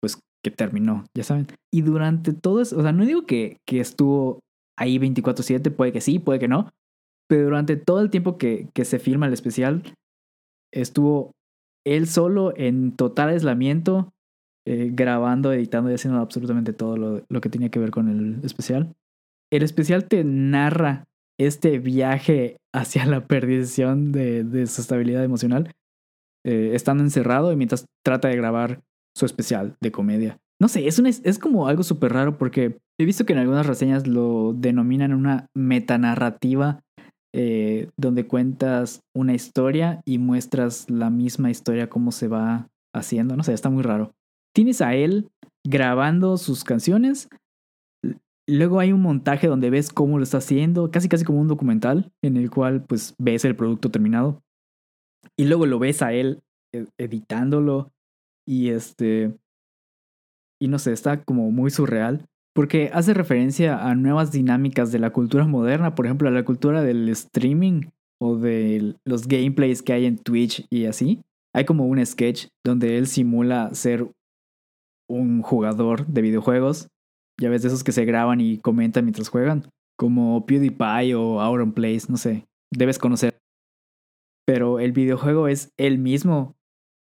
pues, 0.00 0.18
que 0.44 0.50
terminó, 0.50 1.04
ya 1.16 1.22
saben. 1.22 1.46
Y 1.72 1.82
durante 1.82 2.32
todo 2.32 2.60
eso, 2.60 2.78
o 2.78 2.82
sea, 2.82 2.92
no 2.92 3.06
digo 3.06 3.26
que, 3.26 3.58
que 3.66 3.80
estuvo 3.80 4.40
ahí 4.76 4.98
24/7, 4.98 5.70
puede 5.70 5.92
que 5.92 6.00
sí, 6.00 6.18
puede 6.18 6.40
que 6.40 6.48
no, 6.48 6.70
Pero 7.28 7.44
durante 7.44 7.76
todo 7.76 8.00
el 8.00 8.10
tiempo 8.10 8.38
que, 8.38 8.68
que 8.74 8.84
se 8.84 8.98
filma 8.98 9.26
el 9.26 9.32
especial, 9.32 9.82
estuvo 10.72 11.32
él 11.84 12.06
solo 12.06 12.52
en 12.56 12.92
total 12.92 13.30
aislamiento, 13.30 14.12
eh, 14.66 14.90
grabando, 14.92 15.52
editando 15.52 15.90
y 15.90 15.94
haciendo 15.94 16.20
absolutamente 16.20 16.72
todo 16.72 16.96
lo, 16.96 17.22
lo, 17.28 17.40
que 17.40 17.48
tenía 17.48 17.70
que 17.70 17.80
ver 17.80 17.90
con 17.90 18.08
el 18.08 18.44
especial. 18.44 18.94
El 19.50 19.62
especial 19.62 20.06
te 20.06 20.24
narra 20.24 21.04
este 21.38 21.78
viaje 21.78 22.56
hacia 22.74 23.06
la 23.06 23.26
perdición 23.26 24.12
de, 24.12 24.44
de 24.44 24.66
su 24.66 24.80
estabilidad 24.80 25.24
emocional, 25.24 25.72
eh, 26.44 26.70
estando 26.74 27.02
encerrado 27.02 27.52
y 27.52 27.56
mientras 27.56 27.86
trata 28.04 28.28
de 28.28 28.36
grabar 28.36 28.80
su 29.16 29.26
especial 29.26 29.76
de 29.80 29.92
comedia. 29.92 30.38
No 30.60 30.68
sé, 30.68 30.86
es, 30.86 30.98
es 30.98 31.38
como 31.38 31.66
algo 31.66 31.82
súper 31.82 32.12
raro 32.12 32.38
porque 32.38 32.78
he 32.98 33.04
visto 33.04 33.26
que 33.26 33.32
en 33.32 33.40
algunas 33.40 33.66
reseñas 33.66 34.06
lo 34.06 34.54
denominan 34.54 35.12
una 35.12 35.48
metanarrativa 35.56 36.80
eh, 37.34 37.88
donde 37.96 38.26
cuentas 38.26 39.02
una 39.14 39.34
historia 39.34 40.02
y 40.04 40.18
muestras 40.18 40.90
la 40.90 41.08
misma 41.08 41.50
historia, 41.50 41.88
cómo 41.88 42.12
se 42.12 42.28
va 42.28 42.68
haciendo. 42.94 43.36
No 43.36 43.42
sé, 43.42 43.54
está 43.54 43.70
muy 43.70 43.82
raro. 43.82 44.12
Tienes 44.54 44.82
a 44.82 44.94
él 44.94 45.30
grabando 45.66 46.36
sus 46.36 46.62
canciones. 46.62 47.28
Luego 48.46 48.80
hay 48.80 48.92
un 48.92 49.00
montaje 49.00 49.46
donde 49.46 49.70
ves 49.70 49.90
cómo 49.90 50.18
lo 50.18 50.24
está 50.24 50.38
haciendo, 50.38 50.90
casi 50.90 51.08
casi 51.08 51.24
como 51.24 51.40
un 51.40 51.48
documental, 51.48 52.12
en 52.22 52.36
el 52.36 52.50
cual 52.50 52.84
pues 52.84 53.14
ves 53.18 53.44
el 53.44 53.56
producto 53.56 53.90
terminado. 53.90 54.42
Y 55.38 55.46
luego 55.46 55.64
lo 55.66 55.78
ves 55.78 56.02
a 56.02 56.12
él 56.12 56.42
eh, 56.74 56.86
editándolo. 56.98 57.90
Y 58.46 58.70
este. 58.70 59.34
Y 60.60 60.68
no 60.68 60.78
sé, 60.78 60.92
está 60.92 61.24
como 61.24 61.50
muy 61.50 61.70
surreal 61.70 62.28
porque 62.54 62.90
hace 62.92 63.14
referencia 63.14 63.88
a 63.88 63.94
nuevas 63.94 64.32
dinámicas 64.32 64.92
de 64.92 64.98
la 64.98 65.10
cultura 65.10 65.46
moderna, 65.46 65.94
por 65.94 66.06
ejemplo, 66.06 66.28
a 66.28 66.32
la 66.32 66.44
cultura 66.44 66.82
del 66.82 67.08
streaming 67.08 67.82
o 68.20 68.36
de 68.36 68.94
los 69.04 69.26
gameplays 69.26 69.82
que 69.82 69.92
hay 69.92 70.06
en 70.06 70.18
Twitch 70.18 70.66
y 70.70 70.86
así. 70.86 71.20
Hay 71.54 71.64
como 71.64 71.86
un 71.86 72.04
sketch 72.04 72.48
donde 72.64 72.98
él 72.98 73.06
simula 73.06 73.74
ser 73.74 74.08
un 75.08 75.42
jugador 75.42 76.06
de 76.06 76.22
videojuegos. 76.22 76.88
Ya 77.40 77.50
ves 77.50 77.62
de 77.62 77.68
esos 77.68 77.84
que 77.84 77.92
se 77.92 78.04
graban 78.04 78.40
y 78.40 78.58
comentan 78.58 79.04
mientras 79.04 79.28
juegan, 79.28 79.68
como 79.98 80.46
PewDiePie 80.46 81.14
o 81.14 81.40
Auron 81.40 81.72
Plays, 81.72 82.08
no 82.08 82.16
sé, 82.16 82.44
debes 82.70 82.98
conocer. 82.98 83.38
Pero 84.46 84.80
el 84.80 84.92
videojuego 84.92 85.48
es 85.48 85.70
él 85.78 85.98
mismo 85.98 86.54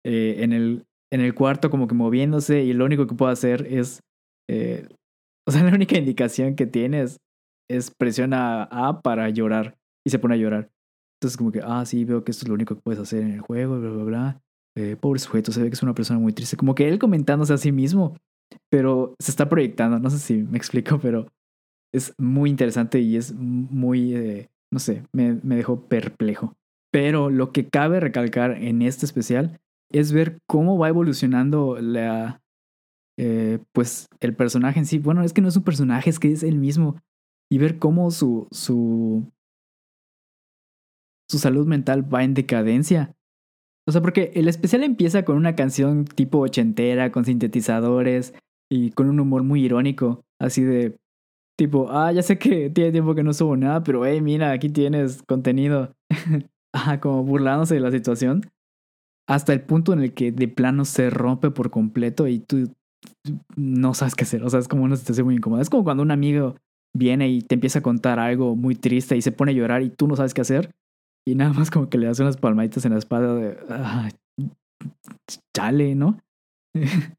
eh, 0.04 0.36
en, 0.38 0.52
el, 0.52 0.84
en 1.12 1.20
el 1.20 1.34
cuarto 1.34 1.70
como 1.70 1.86
que 1.86 1.94
moviéndose 1.94 2.64
y 2.64 2.72
lo 2.72 2.84
único 2.84 3.06
que 3.06 3.14
puede 3.14 3.32
hacer 3.32 3.66
es 3.70 4.00
eh, 4.48 4.88
o 5.46 5.50
sea, 5.50 5.62
la 5.62 5.74
única 5.74 5.96
indicación 5.96 6.56
que 6.56 6.66
tienes 6.66 7.20
es 7.68 7.90
presiona 7.90 8.64
A 8.64 9.00
para 9.02 9.28
llorar 9.30 9.76
y 10.06 10.10
se 10.10 10.18
pone 10.18 10.34
a 10.34 10.38
llorar. 10.38 10.70
Entonces 11.18 11.36
como 11.36 11.52
que, 11.52 11.60
ah, 11.62 11.84
sí, 11.86 12.04
veo 12.04 12.24
que 12.24 12.30
esto 12.30 12.44
es 12.44 12.48
lo 12.48 12.54
único 12.54 12.74
que 12.74 12.82
puedes 12.82 13.00
hacer 13.00 13.22
en 13.22 13.32
el 13.32 13.40
juego, 13.40 13.78
bla, 13.78 13.90
bla, 13.90 14.04
bla. 14.04 14.40
Eh, 14.76 14.96
pobre 14.96 15.20
sujeto, 15.20 15.52
se 15.52 15.62
ve 15.62 15.68
que 15.68 15.74
es 15.74 15.82
una 15.82 15.94
persona 15.94 16.18
muy 16.18 16.32
triste. 16.32 16.56
Como 16.56 16.74
que 16.74 16.88
él 16.88 16.98
comentándose 16.98 17.52
a 17.52 17.58
sí 17.58 17.72
mismo, 17.72 18.16
pero 18.70 19.14
se 19.18 19.30
está 19.30 19.48
proyectando. 19.48 19.98
No 19.98 20.10
sé 20.10 20.18
si 20.18 20.42
me 20.42 20.58
explico, 20.58 20.98
pero 20.98 21.26
es 21.92 22.12
muy 22.18 22.50
interesante 22.50 23.00
y 23.00 23.16
es 23.16 23.32
muy, 23.32 24.14
eh, 24.14 24.50
no 24.72 24.78
sé, 24.78 25.04
me, 25.12 25.38
me 25.42 25.56
dejó 25.56 25.86
perplejo. 25.86 26.54
Pero 26.92 27.30
lo 27.30 27.52
que 27.52 27.68
cabe 27.68 28.00
recalcar 28.00 28.52
en 28.62 28.82
este 28.82 29.06
especial 29.06 29.60
es 29.92 30.12
ver 30.12 30.38
cómo 30.48 30.78
va 30.78 30.88
evolucionando 30.88 31.78
la, 31.80 32.40
eh, 33.18 33.58
pues 33.72 34.08
el 34.20 34.34
personaje 34.34 34.78
en 34.78 34.86
sí, 34.86 34.98
bueno, 34.98 35.22
es 35.22 35.32
que 35.32 35.40
no 35.40 35.48
es 35.48 35.56
un 35.56 35.64
personaje, 35.64 36.10
es 36.10 36.18
que 36.18 36.32
es 36.32 36.42
él 36.42 36.58
mismo. 36.58 36.96
Y 37.50 37.58
ver 37.58 37.78
cómo 37.78 38.10
su, 38.10 38.48
su, 38.50 39.30
su 41.30 41.38
salud 41.38 41.66
mental 41.66 42.12
va 42.12 42.24
en 42.24 42.34
decadencia. 42.34 43.14
O 43.86 43.92
sea, 43.92 44.00
porque 44.00 44.32
el 44.34 44.48
especial 44.48 44.82
empieza 44.82 45.24
con 45.24 45.36
una 45.36 45.54
canción 45.54 46.04
tipo 46.04 46.38
ochentera, 46.38 47.12
con 47.12 47.24
sintetizadores 47.24 48.34
y 48.70 48.90
con 48.92 49.08
un 49.08 49.20
humor 49.20 49.42
muy 49.42 49.62
irónico, 49.62 50.24
así 50.40 50.62
de 50.62 50.96
tipo, 51.56 51.90
ah, 51.90 52.10
ya 52.10 52.22
sé 52.22 52.38
que 52.38 52.70
tiene 52.70 52.92
tiempo 52.92 53.14
que 53.14 53.22
no 53.22 53.34
subo 53.34 53.56
nada, 53.56 53.84
pero 53.84 54.04
hey, 54.06 54.20
mira, 54.20 54.52
aquí 54.52 54.70
tienes 54.70 55.22
contenido. 55.22 55.94
como 57.00 57.24
burlándose 57.24 57.74
de 57.74 57.80
la 57.80 57.90
situación. 57.90 58.42
Hasta 59.26 59.52
el 59.52 59.62
punto 59.62 59.92
en 59.92 60.00
el 60.00 60.12
que 60.12 60.32
de 60.32 60.48
plano 60.48 60.84
se 60.84 61.08
rompe 61.10 61.50
por 61.50 61.70
completo 61.70 62.26
y 62.28 62.40
tú 62.40 62.74
no 63.56 63.94
sabes 63.94 64.14
qué 64.14 64.24
hacer. 64.24 64.42
O 64.44 64.50
sea, 64.50 64.60
es 64.60 64.68
como 64.68 64.84
una 64.84 64.96
situación 64.96 65.26
muy 65.26 65.36
incómoda. 65.36 65.62
Es 65.62 65.70
como 65.70 65.84
cuando 65.84 66.02
un 66.02 66.10
amigo 66.10 66.56
viene 66.96 67.28
y 67.28 67.42
te 67.42 67.54
empieza 67.54 67.80
a 67.80 67.82
contar 67.82 68.18
algo 68.18 68.56
muy 68.56 68.74
triste 68.74 69.16
y 69.16 69.22
se 69.22 69.32
pone 69.32 69.52
a 69.52 69.54
llorar 69.54 69.82
y 69.82 69.90
tú 69.90 70.06
no 70.06 70.16
sabes 70.16 70.34
qué 70.34 70.42
hacer. 70.42 70.74
Y 71.26 71.34
nada 71.34 71.52
más 71.52 71.70
como 71.70 71.88
que 71.88 71.98
le 71.98 72.06
das 72.06 72.20
unas 72.20 72.36
palmaditas 72.36 72.84
en 72.84 72.92
la 72.92 72.98
espalda 72.98 73.34
de... 73.34 73.56
Ah, 73.68 74.10
chale, 75.56 75.94
¿no? 75.94 76.20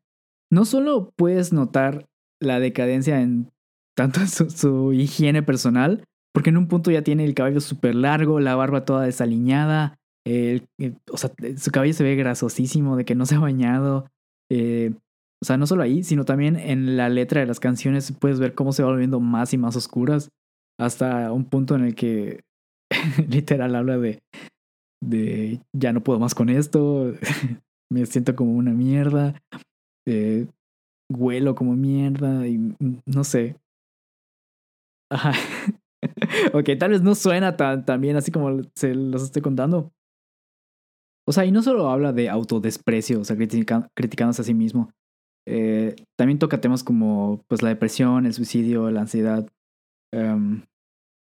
no 0.51 0.65
solo 0.65 1.12
puedes 1.15 1.53
notar 1.53 2.05
la 2.41 2.59
decadencia 2.59 3.21
en 3.21 3.51
tanto 3.95 4.25
su, 4.27 4.50
su 4.50 4.93
higiene 4.93 5.41
personal, 5.41 6.03
porque 6.33 6.50
en 6.50 6.57
un 6.57 6.67
punto 6.67 6.91
ya 6.91 7.01
tiene 7.01 7.25
el 7.25 7.33
cabello 7.33 7.62
súper 7.62 7.95
largo, 7.95 8.39
la 8.39 8.55
barba 8.55 8.85
toda 8.85 9.05
desaliñada, 9.05 9.97
el, 10.25 10.67
o 11.12 11.17
sea, 11.17 11.31
su 11.57 11.71
cabello 11.71 11.93
se 11.93 12.03
ve 12.03 12.15
grasosísimo 12.15 12.97
de 12.97 13.05
que 13.05 13.15
no 13.15 13.25
se 13.25 13.35
ha 13.35 13.39
bañado, 13.39 14.09
eh, 14.51 14.93
o 15.41 15.45
sea, 15.45 15.57
no 15.57 15.67
solo 15.67 15.83
ahí, 15.83 16.03
sino 16.03 16.25
también 16.25 16.55
en 16.55 16.97
la 16.97 17.09
letra 17.09 17.41
de 17.41 17.47
las 17.47 17.59
canciones 17.59 18.13
puedes 18.19 18.39
ver 18.39 18.55
cómo 18.55 18.71
se 18.71 18.83
va 18.83 18.89
volviendo 18.89 19.19
más 19.19 19.53
y 19.53 19.57
más 19.57 19.75
oscuras 19.75 20.29
hasta 20.79 21.31
un 21.31 21.45
punto 21.45 21.75
en 21.75 21.85
el 21.85 21.95
que 21.95 22.43
literal 23.29 23.75
habla 23.75 23.97
de, 23.97 24.19
de 25.03 25.61
ya 25.73 25.93
no 25.93 26.03
puedo 26.03 26.19
más 26.19 26.35
con 26.35 26.49
esto, 26.49 27.13
me 27.91 28.05
siento 28.05 28.35
como 28.35 28.53
una 28.53 28.71
mierda, 28.71 29.41
eh, 30.07 30.47
huelo 31.11 31.55
como 31.55 31.75
mierda 31.75 32.47
y 32.47 32.75
no 33.05 33.23
sé. 33.23 33.57
Ajá. 35.11 35.33
ok, 36.53 36.69
tal 36.79 36.91
vez 36.91 37.01
no 37.01 37.15
suena 37.15 37.55
tan, 37.55 37.85
tan 37.85 38.01
bien 38.01 38.15
así 38.15 38.31
como 38.31 38.61
se 38.75 38.95
los 38.95 39.23
estoy 39.23 39.41
contando. 39.41 39.91
O 41.27 41.31
sea, 41.31 41.45
y 41.45 41.51
no 41.51 41.63
solo 41.63 41.89
habla 41.89 42.13
de 42.13 42.29
autodesprecio, 42.29 43.21
o 43.21 43.23
sea, 43.23 43.35
criticándose 43.35 44.41
a 44.41 44.45
sí 44.45 44.53
mismo, 44.53 44.91
eh, 45.47 45.95
también 46.17 46.39
toca 46.39 46.61
temas 46.61 46.83
como 46.83 47.41
pues 47.47 47.61
la 47.61 47.69
depresión, 47.69 48.25
el 48.25 48.33
suicidio, 48.33 48.89
la 48.91 49.01
ansiedad. 49.01 49.47
Um, 50.13 50.63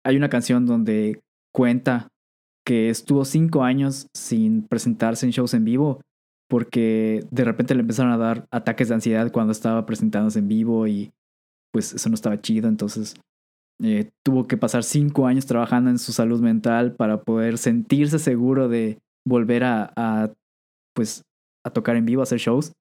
hay 0.04 0.16
una 0.16 0.30
canción 0.30 0.66
donde 0.66 1.20
cuenta 1.52 2.08
que 2.64 2.90
estuvo 2.90 3.24
cinco 3.24 3.62
años 3.64 4.08
sin 4.14 4.62
presentarse 4.62 5.26
en 5.26 5.32
shows 5.32 5.54
en 5.54 5.64
vivo 5.64 6.00
porque 6.48 7.26
de 7.30 7.44
repente 7.44 7.74
le 7.74 7.80
empezaron 7.80 8.12
a 8.12 8.16
dar 8.16 8.46
ataques 8.50 8.88
de 8.88 8.94
ansiedad 8.94 9.30
cuando 9.32 9.52
estaba 9.52 9.84
presentándose 9.84 10.38
en 10.38 10.48
vivo 10.48 10.86
y 10.86 11.12
pues 11.72 11.92
eso 11.92 12.08
no 12.08 12.14
estaba 12.14 12.40
chido, 12.40 12.68
entonces 12.68 13.14
eh, 13.82 14.10
tuvo 14.24 14.46
que 14.46 14.56
pasar 14.56 14.82
cinco 14.82 15.26
años 15.26 15.46
trabajando 15.46 15.90
en 15.90 15.98
su 15.98 16.12
salud 16.12 16.40
mental 16.40 16.94
para 16.94 17.22
poder 17.22 17.58
sentirse 17.58 18.18
seguro 18.18 18.68
de 18.68 18.98
volver 19.26 19.64
a, 19.64 19.92
a 19.94 20.32
pues 20.94 21.22
a 21.64 21.70
tocar 21.70 21.96
en 21.96 22.06
vivo, 22.06 22.22
a 22.22 22.24
hacer 22.24 22.38
shows 22.38 22.72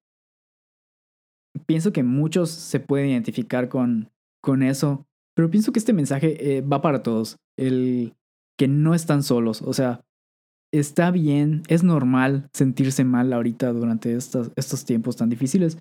pienso 1.66 1.92
que 1.92 2.02
muchos 2.02 2.50
se 2.50 2.80
pueden 2.80 3.10
identificar 3.10 3.68
con, 3.68 4.10
con 4.42 4.62
eso, 4.62 5.06
pero 5.34 5.50
pienso 5.50 5.72
que 5.72 5.78
este 5.78 5.92
mensaje 5.92 6.56
eh, 6.56 6.60
va 6.62 6.82
para 6.82 7.02
todos, 7.02 7.36
el 7.56 8.14
que 8.58 8.68
no 8.68 8.94
están 8.94 9.22
solos, 9.22 9.62
o 9.62 9.72
sea, 9.72 10.04
está 10.72 11.10
bien, 11.10 11.62
es 11.68 11.84
normal 11.84 12.50
sentirse 12.52 13.04
mal 13.04 13.32
ahorita 13.32 13.72
durante 13.72 14.14
estos, 14.14 14.50
estos 14.56 14.84
tiempos 14.84 15.16
tan 15.16 15.28
difíciles. 15.28 15.78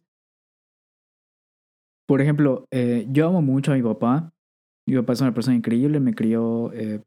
Por 2.07 2.21
ejemplo, 2.21 2.65
eh, 2.71 3.07
yo 3.09 3.27
amo 3.27 3.41
mucho 3.41 3.71
a 3.71 3.75
mi 3.75 3.81
papá, 3.81 4.31
mi 4.87 4.95
papá 4.95 5.13
es 5.13 5.21
una 5.21 5.33
persona 5.33 5.57
increíble, 5.57 5.99
me 5.99 6.13
crió, 6.13 6.71
eh, 6.73 7.01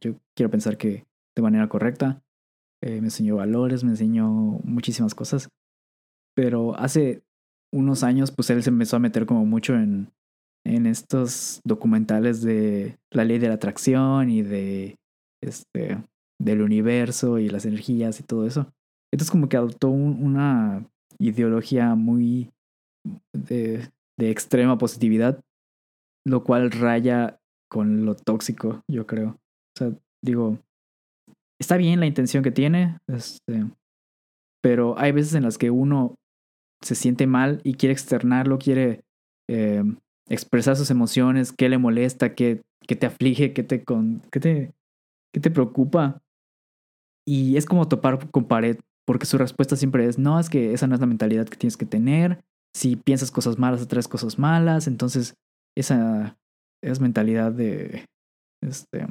yo 0.00 0.16
quiero 0.34 0.50
pensar 0.50 0.76
que 0.76 1.06
de 1.36 1.42
manera 1.42 1.68
correcta, 1.68 2.22
me 2.82 2.98
enseñó 2.98 3.36
valores, 3.36 3.82
me 3.82 3.90
enseñó 3.90 4.28
muchísimas 4.62 5.14
cosas, 5.14 5.48
pero 6.34 6.76
hace 6.76 7.22
unos 7.74 8.04
años, 8.04 8.30
pues 8.30 8.48
él 8.50 8.62
se 8.62 8.70
empezó 8.70 8.96
a 8.96 9.00
meter 9.00 9.26
como 9.26 9.44
mucho 9.44 9.74
en, 9.74 10.08
en 10.64 10.86
estos 10.86 11.60
documentales 11.64 12.40
de 12.40 12.96
la 13.10 13.24
ley 13.24 13.38
de 13.38 13.48
la 13.48 13.54
atracción 13.54 14.30
y 14.30 14.42
de 14.42 14.96
este 15.42 15.98
del 16.40 16.62
universo 16.62 17.38
y 17.38 17.48
las 17.48 17.66
energías 17.66 18.20
y 18.20 18.22
todo 18.22 18.46
eso. 18.46 18.72
Entonces 19.12 19.30
como 19.30 19.48
que 19.48 19.56
adoptó 19.56 19.88
una 19.88 20.86
ideología 21.18 21.94
muy 21.94 22.50
de, 23.32 23.90
de 24.18 24.30
extrema 24.30 24.78
positividad, 24.78 25.40
lo 26.26 26.44
cual 26.44 26.70
raya 26.70 27.38
con 27.70 28.04
lo 28.04 28.14
tóxico, 28.14 28.82
yo 28.88 29.06
creo. 29.06 29.30
O 29.30 29.78
sea, 29.78 29.92
digo, 30.22 30.58
está 31.60 31.76
bien 31.76 32.00
la 32.00 32.06
intención 32.06 32.42
que 32.42 32.50
tiene, 32.50 32.98
este, 33.06 33.64
pero 34.62 34.98
hay 34.98 35.12
veces 35.12 35.34
en 35.34 35.44
las 35.44 35.58
que 35.58 35.70
uno 35.70 36.16
se 36.84 36.94
siente 36.94 37.26
mal 37.26 37.60
y 37.64 37.74
quiere 37.74 37.92
externarlo, 37.92 38.58
quiere 38.58 39.02
eh, 39.48 39.82
expresar 40.28 40.76
sus 40.76 40.90
emociones, 40.90 41.52
qué 41.52 41.68
le 41.68 41.78
molesta, 41.78 42.34
qué, 42.34 42.62
qué 42.86 42.94
te 42.94 43.06
aflige, 43.06 43.52
qué 43.52 43.62
te, 43.62 43.84
qué 44.30 44.40
te 44.40 44.74
¿Qué 45.34 45.40
te 45.40 45.50
preocupa? 45.50 46.22
Y 47.26 47.56
es 47.56 47.66
como 47.66 47.88
topar 47.88 48.30
con 48.30 48.44
pared, 48.44 48.78
porque 49.04 49.26
su 49.26 49.36
respuesta 49.36 49.74
siempre 49.74 50.06
es, 50.06 50.16
no, 50.16 50.38
es 50.38 50.48
que 50.48 50.72
esa 50.72 50.86
no 50.86 50.94
es 50.94 51.00
la 51.00 51.08
mentalidad 51.08 51.48
que 51.48 51.56
tienes 51.56 51.76
que 51.76 51.86
tener. 51.86 52.44
Si 52.72 52.94
piensas 52.94 53.32
cosas 53.32 53.58
malas, 53.58 53.82
atraes 53.82 54.06
cosas 54.06 54.38
malas. 54.38 54.86
Entonces, 54.86 55.34
esa 55.76 56.38
es 56.84 57.00
mentalidad 57.00 57.50
de, 57.50 58.06
este, 58.62 59.08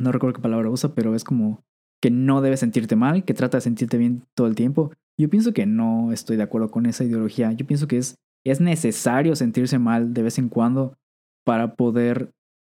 no 0.00 0.10
recuerdo 0.10 0.34
qué 0.34 0.42
palabra 0.42 0.68
usa, 0.68 0.96
pero 0.96 1.14
es 1.14 1.22
como 1.22 1.62
que 2.02 2.10
no 2.10 2.40
debes 2.40 2.58
sentirte 2.58 2.96
mal, 2.96 3.24
que 3.24 3.34
trata 3.34 3.58
de 3.58 3.62
sentirte 3.62 3.98
bien 3.98 4.24
todo 4.34 4.48
el 4.48 4.56
tiempo. 4.56 4.90
Yo 5.20 5.28
pienso 5.28 5.52
que 5.52 5.66
no 5.66 6.12
estoy 6.12 6.38
de 6.38 6.42
acuerdo 6.42 6.70
con 6.70 6.86
esa 6.86 7.04
ideología. 7.04 7.52
Yo 7.52 7.66
pienso 7.66 7.86
que 7.86 7.98
es, 7.98 8.16
es 8.42 8.58
necesario 8.58 9.36
sentirse 9.36 9.78
mal 9.78 10.14
de 10.14 10.22
vez 10.22 10.38
en 10.38 10.48
cuando 10.48 10.96
para 11.44 11.74
poder 11.74 12.30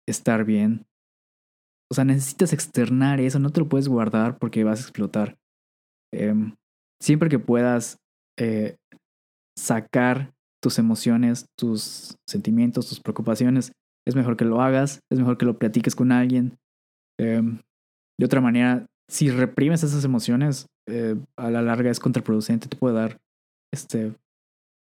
estar 0.08 0.44
bien. 0.44 0.86
O 1.90 1.94
sea, 1.94 2.04
necesitas 2.04 2.52
externar 2.52 3.18
eso, 3.20 3.40
no 3.40 3.50
te 3.50 3.58
lo 3.58 3.68
puedes 3.68 3.88
guardar 3.88 4.38
porque 4.38 4.62
vas 4.62 4.78
a 4.78 4.82
explotar. 4.82 5.36
Em, 6.14 6.54
siempre 7.02 7.28
que 7.28 7.40
puedas 7.40 7.98
eh, 8.38 8.76
sacar 9.58 10.32
tus 10.62 10.78
emociones, 10.78 11.46
tus 11.58 12.16
sentimientos, 12.28 12.88
tus 12.88 13.00
preocupaciones, 13.00 13.72
es 14.06 14.14
mejor 14.14 14.36
que 14.36 14.44
lo 14.44 14.60
hagas, 14.60 15.00
es 15.10 15.18
mejor 15.18 15.36
que 15.36 15.46
lo 15.46 15.58
platiques 15.58 15.96
con 15.96 16.12
alguien. 16.12 16.58
Em, 17.18 17.58
de 18.20 18.24
otra 18.24 18.40
manera, 18.40 18.86
si 19.10 19.30
reprimes 19.30 19.82
esas 19.82 20.04
emociones, 20.04 20.66
eh, 20.88 21.16
a 21.36 21.50
la 21.50 21.62
larga 21.62 21.90
es 21.90 22.00
contraproducente, 22.00 22.68
te 22.68 22.76
puede 22.76 22.94
dar, 22.94 23.18
este, 23.72 24.14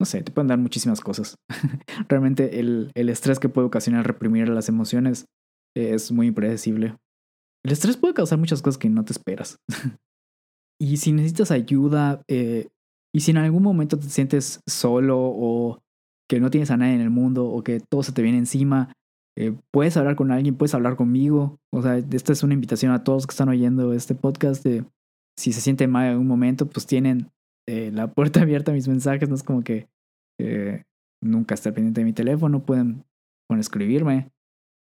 no 0.01 0.07
sé, 0.07 0.23
te 0.23 0.33
pueden 0.33 0.49
dar 0.49 0.59
muchísimas 0.59 1.01
cosas. 1.01 1.37
Realmente 2.09 2.61
el, 2.61 2.91
el, 2.95 3.09
estrés 3.09 3.39
que 3.39 3.49
puede 3.49 3.67
ocasionar 3.67 4.07
reprimir 4.07 4.49
las 4.49 4.69
emociones 4.69 5.27
es 5.77 6.13
muy 6.13 6.29
impredecible. 6.29 6.97
El 7.65 7.73
estrés 7.73 7.97
puede 7.97 8.15
causar 8.15 8.39
muchas 8.39 8.61
cosas 8.63 8.79
que 8.79 8.91
no 8.91 9.05
te 9.05 9.13
esperas. 9.13 9.59
y 10.81 10.99
si 10.99 11.13
necesitas 11.13 11.51
ayuda, 11.51 12.23
eh, 12.29 12.69
y 13.15 13.21
si 13.21 13.31
en 13.31 13.39
algún 13.39 13.63
momento 13.63 13.99
te 13.99 14.09
sientes 14.09 14.61
solo 14.69 15.19
o 15.19 15.81
que 16.29 16.41
no 16.41 16.51
tienes 16.51 16.71
a 16.71 16.77
nadie 16.77 16.95
en 16.95 17.01
el 17.01 17.11
mundo 17.11 17.47
o 17.47 17.63
que 17.63 17.81
todo 17.81 18.03
se 18.03 18.13
te 18.13 18.23
viene 18.23 18.39
encima, 18.39 18.93
eh, 19.37 19.57
puedes 19.73 19.97
hablar 19.97 20.17
con 20.17 20.31
alguien, 20.31 20.57
puedes 20.57 20.75
hablar 20.75 20.97
conmigo. 20.97 21.59
O 21.73 21.83
sea, 21.83 21.99
esta 21.99 22.33
es 22.33 22.43
una 22.43 22.55
invitación 22.55 22.93
a 22.93 23.05
todos 23.05 23.27
que 23.27 23.33
están 23.33 23.49
oyendo 23.49 23.93
este 23.93 24.15
podcast 24.15 24.65
si 25.38 25.53
se 25.53 25.61
sienten 25.61 25.91
mal 25.91 26.07
en 26.07 26.12
algún 26.12 26.26
momento, 26.26 26.67
pues 26.67 26.87
tienen 26.87 27.31
eh, 27.69 27.91
la 27.93 28.09
puerta 28.09 28.41
abierta 28.43 28.73
a 28.73 28.75
mis 28.75 28.88
mensajes. 28.88 29.29
No 29.29 29.35
es 29.35 29.43
como 29.43 29.62
que 29.62 29.88
eh, 30.41 30.83
nunca 31.23 31.55
estar 31.55 31.73
pendiente 31.73 32.00
de 32.00 32.05
mi 32.05 32.12
teléfono, 32.12 32.64
pueden, 32.64 33.05
pueden 33.49 33.61
escribirme. 33.61 34.31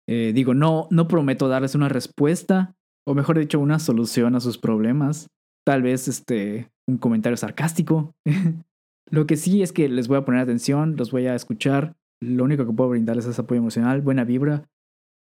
digo, 0.07 0.53
no, 0.53 0.87
no 0.91 1.07
prometo 1.07 1.47
darles 1.47 1.75
una 1.75 1.89
respuesta, 1.89 2.75
o 3.07 3.13
mejor 3.13 3.39
dicho, 3.39 3.59
una 3.59 3.79
solución 3.79 4.35
a 4.35 4.39
sus 4.39 4.57
problemas. 4.57 5.27
Tal 5.65 5.81
vez 5.81 6.07
este, 6.07 6.69
un 6.87 6.97
comentario 6.97 7.37
sarcástico. 7.37 8.13
Lo 9.11 9.27
que 9.27 9.37
sí 9.37 9.61
es 9.61 9.71
que 9.71 9.87
les 9.87 10.07
voy 10.07 10.17
a 10.17 10.25
poner 10.25 10.41
atención, 10.41 10.95
los 10.97 11.11
voy 11.11 11.27
a 11.27 11.35
escuchar 11.35 11.95
lo 12.21 12.43
único 12.43 12.65
que 12.65 12.73
puedo 12.73 12.89
brindarles 12.89 13.25
es 13.25 13.39
apoyo 13.39 13.59
emocional, 13.59 14.01
buena 14.01 14.23
vibra. 14.23 14.67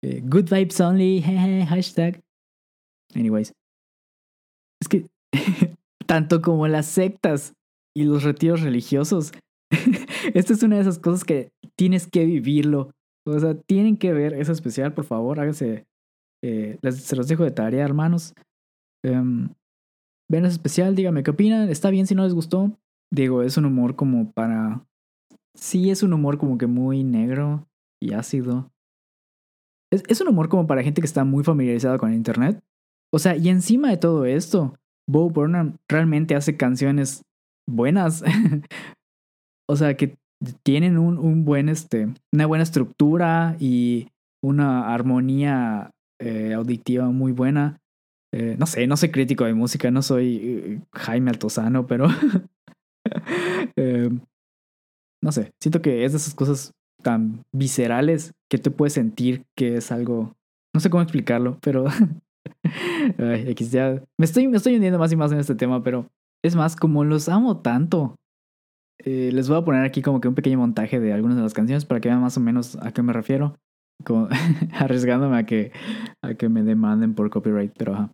Eh, 0.04 0.22
good 0.24 0.50
vibes 0.50 0.80
only, 0.80 1.22
hashtag. 1.68 2.22
Anyways. 3.16 3.54
Es 4.82 4.88
que 4.88 5.08
tanto 6.08 6.42
como 6.42 6.68
las 6.68 6.86
sectas 6.86 7.54
y 7.96 8.04
los 8.04 8.24
retiros 8.24 8.62
religiosos, 8.62 9.32
esta 10.34 10.54
es 10.54 10.64
una 10.64 10.76
de 10.76 10.82
esas 10.82 11.00
cosas 11.00 11.24
que 11.24 11.50
tienes 11.78 12.08
que 12.08 12.26
vivirlo. 12.26 12.92
O 13.26 13.40
sea, 13.40 13.56
tienen 13.56 13.98
que 13.98 14.14
ver, 14.14 14.34
es 14.34 14.50
especial, 14.50 14.94
por 14.94 15.06
favor, 15.06 15.40
háganse. 15.40 15.86
Eh, 16.44 16.78
se 16.92 17.16
los 17.16 17.28
dejo 17.28 17.44
de 17.44 17.52
tarea, 17.52 17.86
hermanos. 17.86 18.34
Um, 19.06 19.50
ven, 20.30 20.46
es 20.46 20.54
especial, 20.54 20.96
díganme 20.96 21.24
qué 21.24 21.32
opinan. 21.32 21.70
Está 21.70 21.90
bien 21.90 22.06
si 22.06 22.16
no 22.16 22.24
les 22.24 22.34
gustó. 22.34 22.78
Digo, 23.12 23.44
es 23.44 23.58
un 23.58 23.66
humor 23.66 23.96
como 23.96 24.32
para 24.32 24.86
sí 25.56 25.92
es 25.92 26.04
un 26.04 26.14
humor 26.14 26.38
como 26.38 26.58
que 26.58 26.68
muy 26.68 27.04
negro 27.04 27.68
y 28.02 28.14
ácido. 28.14 28.72
Es, 29.92 30.04
es 30.08 30.22
un 30.22 30.30
humor 30.30 30.50
como 30.50 30.68
para 30.68 30.84
gente 30.84 31.02
que 31.02 31.08
está 31.08 31.24
muy 31.24 31.44
familiarizada 31.44 31.98
con 31.98 32.10
el 32.10 32.16
Internet. 32.16 32.64
O 33.14 33.20
sea, 33.20 33.36
y 33.38 33.50
encima 33.50 33.90
de 33.90 33.98
todo 33.98 34.26
esto, 34.26 34.76
Bo 35.08 35.30
Burnham 35.30 35.78
realmente 35.90 36.36
hace 36.36 36.58
canciones 36.58 37.24
buenas. 37.68 38.24
o 39.70 39.76
sea, 39.76 39.96
que 39.96 40.18
tienen 40.64 40.98
un, 40.98 41.18
un, 41.18 41.46
buen, 41.46 41.70
este, 41.70 42.10
una 42.32 42.46
buena 42.46 42.64
estructura 42.64 43.56
y 43.60 44.10
una 44.44 44.94
armonía 44.94 45.92
eh, 46.20 46.54
auditiva 46.54 47.10
muy 47.10 47.32
buena. 47.32 47.80
Eh, 48.34 48.56
no 48.58 48.66
sé, 48.66 48.88
no 48.88 48.98
soy 48.98 49.10
crítico 49.10 49.46
de 49.46 49.54
música, 49.54 49.92
no 49.92 50.02
soy 50.02 50.38
eh, 50.42 50.82
Jaime 50.94 51.32
Altozano, 51.32 51.86
pero 51.86 52.08
no 55.22 55.32
sé, 55.32 55.52
siento 55.62 55.82
que 55.82 56.04
es 56.04 56.12
de 56.14 56.18
esas 56.18 56.34
cosas 56.34 56.74
tan 57.02 57.44
viscerales 57.54 58.34
que 58.50 58.58
te 58.58 58.72
puedes 58.72 58.94
sentir 58.94 59.44
que 59.56 59.78
es 59.78 59.92
algo, 59.92 60.36
no 60.74 60.80
sé 60.80 60.90
cómo 60.90 61.04
explicarlo, 61.04 61.60
pero 61.62 61.86
Ay, 63.18 63.54
ya. 63.56 64.04
Me 64.20 64.26
estoy, 64.26 64.48
me 64.48 64.58
estoy 64.58 64.76
hundiendo 64.76 65.00
más 65.00 65.12
y 65.12 65.16
más 65.16 65.32
en 65.32 65.40
este 65.40 65.56
tema, 65.56 65.84
pero 65.84 66.08
es 66.44 66.56
más, 66.56 66.76
como 66.76 67.04
los 67.04 67.30
amo 67.30 67.62
tanto, 67.62 68.16
eh, 69.00 69.32
les 69.34 69.50
voy 69.50 69.58
a 69.58 69.66
poner 69.66 69.84
aquí 69.84 70.02
como 70.02 70.22
que 70.22 70.28
un 70.28 70.36
pequeño 70.36 70.58
montaje 70.58 71.00
de 71.00 71.14
algunas 71.14 71.38
de 71.38 71.44
las 71.44 71.54
canciones 71.54 71.86
para 71.86 72.02
que 72.02 72.10
vean 72.10 72.22
más 72.22 72.38
o 72.38 72.40
menos 72.40 72.78
a 72.82 72.92
qué 72.92 73.02
me 73.02 73.14
refiero, 73.14 73.58
arriesgándome 74.74 75.38
a 75.38 75.46
que, 75.46 75.72
a 76.22 76.34
que 76.36 76.50
me 76.50 76.64
demanden 76.64 77.16
por 77.16 77.30
copyright, 77.30 77.74
pero 77.78 77.94
ajá. 77.94 78.14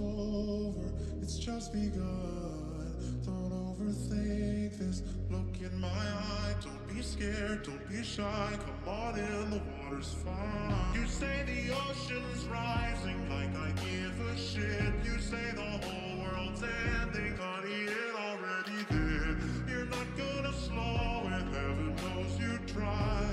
Over, 0.00 0.92
it's 1.22 1.38
just 1.38 1.72
begun. 1.72 2.96
Don't 3.24 3.52
overthink 3.52 4.78
this. 4.78 5.02
Look 5.30 5.60
in 5.60 5.78
my 5.80 5.88
eye, 5.88 6.54
don't 6.62 6.88
be 6.88 7.02
scared, 7.02 7.62
don't 7.62 7.88
be 7.88 8.02
shy. 8.02 8.58
Come 8.64 8.88
on 8.88 9.18
in, 9.18 9.50
the 9.50 9.60
water's 9.82 10.14
fine. 10.24 10.94
You 10.94 11.06
say 11.06 11.44
the 11.46 11.74
ocean's 11.74 12.44
rising 12.46 13.28
like 13.28 13.54
I 13.56 13.70
give 13.82 14.20
a 14.20 14.36
shit. 14.36 14.92
You 15.04 15.20
say 15.20 15.52
the 15.54 15.70
whole 15.86 16.24
world's 16.24 16.62
ending, 16.62 17.36
honey, 17.36 17.84
it 17.84 18.14
already 18.16 18.84
did. 18.88 19.36
You're 19.68 19.86
not 19.86 20.06
gonna 20.16 20.52
slow 20.52 21.22
it, 21.26 21.44
heaven 21.54 21.94
knows 21.96 22.38
you 22.38 22.58
try. 22.66 23.26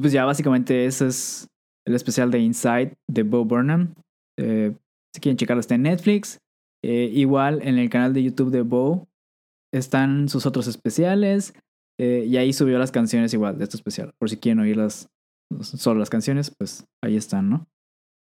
Pues 0.00 0.14
ya 0.14 0.24
básicamente 0.24 0.86
ese 0.86 1.06
es 1.08 1.49
el 1.90 1.96
especial 1.96 2.30
de 2.30 2.38
Inside 2.38 2.96
de 3.08 3.22
Bo 3.22 3.44
Burnham. 3.44 3.94
Eh, 4.38 4.74
si 5.14 5.20
quieren 5.20 5.36
checarlo, 5.36 5.60
está 5.60 5.74
en 5.74 5.82
Netflix. 5.82 6.38
Eh, 6.82 7.10
igual 7.12 7.60
en 7.62 7.78
el 7.78 7.90
canal 7.90 8.14
de 8.14 8.22
YouTube 8.22 8.50
de 8.50 8.62
Bo 8.62 9.08
están 9.72 10.28
sus 10.28 10.46
otros 10.46 10.66
especiales. 10.66 11.54
Eh, 11.98 12.24
y 12.26 12.36
ahí 12.38 12.52
subió 12.52 12.78
las 12.78 12.92
canciones 12.92 13.34
igual 13.34 13.58
de 13.58 13.64
este 13.64 13.76
especial. 13.76 14.14
Por 14.18 14.30
si 14.30 14.38
quieren 14.38 14.60
oírlas 14.60 15.10
solo 15.60 16.00
las 16.00 16.10
canciones, 16.10 16.54
pues 16.56 16.86
ahí 17.04 17.16
están, 17.16 17.50
¿no? 17.50 17.66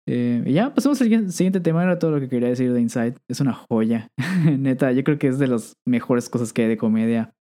y 0.06 0.52
ya, 0.52 0.74
pasemos 0.74 1.02
al 1.02 1.32
siguiente 1.32 1.62
tema. 1.62 1.82
Era 1.82 1.98
todo 1.98 2.12
lo 2.12 2.20
que 2.20 2.28
quería 2.28 2.50
decir 2.50 2.74
de 2.74 2.82
Inside. 2.82 3.16
Es 3.30 3.40
una 3.40 3.54
joya. 3.54 4.10
Neta, 4.60 4.92
yo 4.92 5.06
creo 5.06 5.18
que 5.18 5.28
es 5.28 5.40
de 5.40 5.48
las 5.48 5.78
mejores 5.88 6.30
cosas 6.30 6.52
que 6.52 6.64
hay 6.64 6.68
de 6.68 6.78
comedia. 6.78 7.34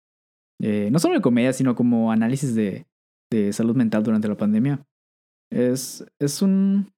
no 0.61 0.98
solo 0.98 1.14
de 1.14 1.22
comedia, 1.22 1.54
sino 1.54 1.74
como 1.74 2.12
análisis 2.12 2.54
de, 2.54 2.87
de 3.33 3.54
salud 3.54 3.74
mental 3.74 4.02
durante 4.02 4.28
la 4.28 4.37
pandemia. 4.37 4.85
Es, 5.50 6.04
es 6.20 6.42
un. 6.42 6.92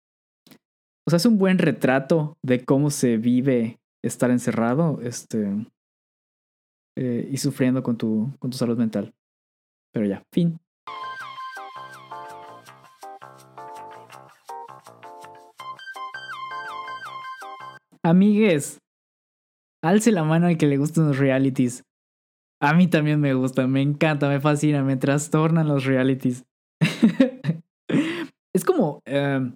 O 1.06 1.10
sea, 1.10 1.16
es 1.16 1.26
un 1.26 1.38
buen 1.38 1.58
retrato 1.58 2.36
de 2.44 2.64
cómo 2.64 2.90
se 2.90 3.16
vive 3.16 3.80
estar 4.04 4.30
encerrado 4.30 5.00
este, 5.02 5.66
eh, 6.96 7.28
y 7.30 7.36
sufriendo 7.38 7.82
con 7.82 7.96
tu, 7.96 8.32
con 8.38 8.50
tu 8.50 8.56
salud 8.56 8.76
mental. 8.76 9.12
Pero 9.92 10.06
ya, 10.06 10.22
fin. 10.32 10.58
Amigues, 18.04 18.78
alce 19.82 20.10
la 20.10 20.24
mano 20.24 20.48
al 20.48 20.58
que 20.58 20.66
le 20.66 20.76
gustan 20.76 21.06
los 21.06 21.18
realities. 21.18 21.84
A 22.60 22.74
mí 22.74 22.88
también 22.88 23.20
me 23.20 23.34
gusta, 23.34 23.66
me 23.66 23.80
encanta, 23.80 24.28
me 24.28 24.40
fascina, 24.40 24.82
me 24.82 24.96
trastornan 24.96 25.68
los 25.68 25.84
realities. 25.84 26.44
Es 28.54 28.64
como, 28.64 29.00
em, 29.06 29.54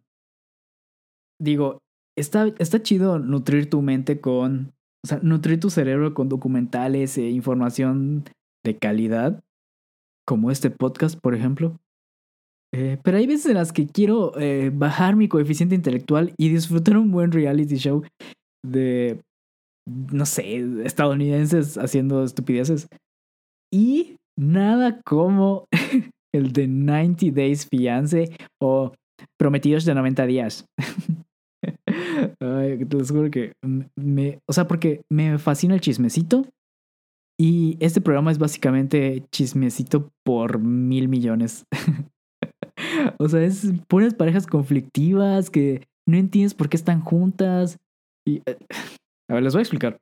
digo, 1.40 1.78
está, 2.16 2.48
está 2.58 2.82
chido 2.82 3.18
nutrir 3.18 3.68
tu 3.68 3.82
mente 3.82 4.20
con, 4.20 4.72
o 5.04 5.08
sea, 5.08 5.18
nutrir 5.22 5.60
tu 5.60 5.70
cerebro 5.70 6.14
con 6.14 6.28
documentales 6.28 7.18
e 7.18 7.30
información 7.30 8.24
de 8.64 8.76
calidad. 8.78 9.42
como 10.28 10.50
este 10.50 10.70
podcast, 10.70 11.18
por 11.20 11.34
ejemplo. 11.36 11.78
Eh, 12.74 12.98
pero 13.04 13.16
hay 13.18 13.26
veces 13.26 13.46
en 13.46 13.54
las 13.54 13.72
que 13.72 13.86
quiero 13.86 14.36
eh, 14.38 14.70
bajar 14.74 15.14
mi 15.16 15.28
coeficiente 15.28 15.74
intelectual 15.76 16.34
y 16.36 16.48
disfrutar 16.48 16.98
un 16.98 17.12
buen 17.12 17.30
reality 17.32 17.76
show 17.76 18.02
de, 18.64 19.22
no 19.86 20.26
sé, 20.26 20.56
estadounidenses 20.84 21.78
haciendo 21.78 22.24
estupideces. 22.24 22.88
Y 23.72 24.16
nada 24.38 25.00
como 25.02 25.66
el 26.36 26.52
de 26.52 26.66
90 26.66 27.26
Days 27.32 27.66
Fiance 27.66 28.30
o 28.62 28.92
Prometidos 29.38 29.84
de 29.84 29.94
90 29.94 30.26
días. 30.26 30.66
Ay, 32.40 32.84
te 32.84 32.96
lo 32.96 33.30
que 33.30 33.52
me, 33.96 34.38
o 34.48 34.52
sea, 34.52 34.66
porque 34.66 35.02
me 35.10 35.38
fascina 35.38 35.74
el 35.74 35.80
chismecito 35.80 36.46
y 37.38 37.76
este 37.80 38.00
programa 38.00 38.30
es 38.30 38.38
básicamente 38.38 39.24
chismecito 39.30 40.10
por 40.24 40.58
mil 40.58 41.08
millones. 41.08 41.64
o 43.18 43.28
sea, 43.28 43.42
es 43.42 43.72
puras 43.88 44.14
parejas 44.14 44.46
conflictivas 44.46 45.50
que 45.50 45.86
no 46.08 46.16
entiendes 46.16 46.54
por 46.54 46.68
qué 46.68 46.76
están 46.76 47.00
juntas. 47.00 47.78
Y, 48.26 48.42
eh, 48.46 48.58
a 49.30 49.34
ver, 49.34 49.42
les 49.42 49.52
voy 49.52 49.60
a 49.60 49.62
explicar. 49.62 49.98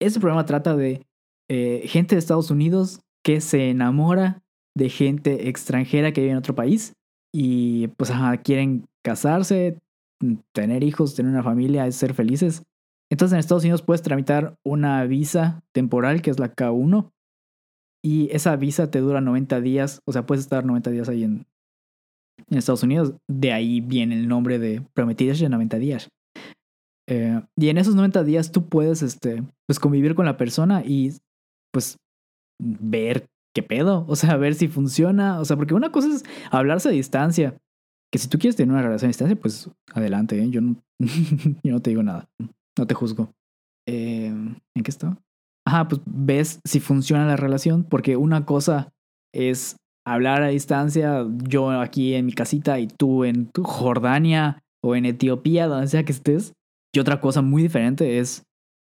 Este 0.00 0.20
programa 0.20 0.46
trata 0.46 0.76
de 0.76 1.02
eh, 1.50 1.82
gente 1.86 2.14
de 2.14 2.20
Estados 2.20 2.50
Unidos 2.50 3.00
que 3.24 3.40
se 3.40 3.70
enamora 3.70 4.42
de 4.78 4.88
gente 4.88 5.48
extranjera 5.48 6.12
que 6.12 6.22
vive 6.22 6.32
en 6.32 6.38
otro 6.38 6.54
país 6.54 6.94
y 7.34 7.88
pues 7.88 8.10
quieren 8.42 8.86
casarse, 9.04 9.78
tener 10.54 10.82
hijos, 10.82 11.14
tener 11.14 11.30
una 11.30 11.42
familia, 11.42 11.90
ser 11.92 12.14
felices. 12.14 12.62
Entonces 13.10 13.34
en 13.34 13.40
Estados 13.40 13.64
Unidos 13.64 13.82
puedes 13.82 14.02
tramitar 14.02 14.54
una 14.64 15.04
visa 15.04 15.62
temporal 15.74 16.22
que 16.22 16.30
es 16.30 16.38
la 16.38 16.54
K1 16.54 17.10
y 18.04 18.28
esa 18.32 18.56
visa 18.56 18.90
te 18.90 19.00
dura 19.00 19.20
90 19.20 19.60
días, 19.60 20.00
o 20.06 20.12
sea, 20.12 20.24
puedes 20.24 20.44
estar 20.44 20.64
90 20.64 20.90
días 20.90 21.08
ahí 21.08 21.24
en, 21.24 21.46
en 22.48 22.58
Estados 22.58 22.82
Unidos. 22.82 23.14
De 23.28 23.52
ahí 23.52 23.80
viene 23.80 24.14
el 24.14 24.28
nombre 24.28 24.58
de 24.58 24.82
Prometidas 24.94 25.40
de 25.40 25.48
90 25.48 25.78
días. 25.78 26.08
Eh, 27.08 27.40
y 27.56 27.68
en 27.70 27.78
esos 27.78 27.94
90 27.94 28.22
días 28.22 28.52
tú 28.52 28.68
puedes 28.68 29.02
este, 29.02 29.42
pues 29.66 29.80
convivir 29.80 30.14
con 30.14 30.26
la 30.26 30.36
persona 30.36 30.84
y 30.84 31.14
pues 31.72 31.96
ver 32.60 33.26
qué 33.58 33.62
pedo, 33.64 34.04
o 34.06 34.14
sea, 34.14 34.36
ver 34.36 34.54
si 34.54 34.68
funciona, 34.68 35.40
o 35.40 35.44
sea, 35.44 35.56
porque 35.56 35.74
una 35.74 35.90
cosa 35.90 36.14
es 36.14 36.24
hablarse 36.52 36.88
a 36.88 36.92
distancia, 36.92 37.56
que 38.12 38.20
si 38.20 38.28
tú 38.28 38.38
quieres 38.38 38.54
tener 38.54 38.72
una 38.72 38.82
relación 38.82 39.08
a 39.08 39.10
distancia, 39.10 39.36
pues 39.36 39.68
adelante, 39.92 40.40
¿eh? 40.40 40.48
yo, 40.48 40.60
no, 40.60 40.76
yo 41.64 41.72
no 41.72 41.80
te 41.80 41.90
digo 41.90 42.04
nada, 42.04 42.28
no 42.78 42.86
te 42.86 42.94
juzgo. 42.94 43.32
Eh, 43.88 44.26
¿En 44.28 44.82
qué 44.84 44.90
está? 44.90 45.18
Ajá, 45.66 45.88
pues 45.88 46.00
ves 46.06 46.60
si 46.64 46.78
funciona 46.78 47.26
la 47.26 47.36
relación, 47.36 47.82
porque 47.82 48.16
una 48.16 48.46
cosa 48.46 48.92
es 49.34 49.74
hablar 50.06 50.42
a 50.42 50.48
distancia, 50.48 51.26
yo 51.42 51.72
aquí 51.72 52.14
en 52.14 52.26
mi 52.26 52.32
casita 52.32 52.78
y 52.78 52.86
tú 52.86 53.24
en 53.24 53.50
Jordania 53.60 54.62
o 54.84 54.94
en 54.94 55.04
Etiopía, 55.04 55.66
donde 55.66 55.88
sea 55.88 56.04
que 56.04 56.12
estés. 56.12 56.52
Y 56.94 57.00
otra 57.00 57.20
cosa 57.20 57.42
muy 57.42 57.62
diferente 57.62 58.20
es, 58.20 58.44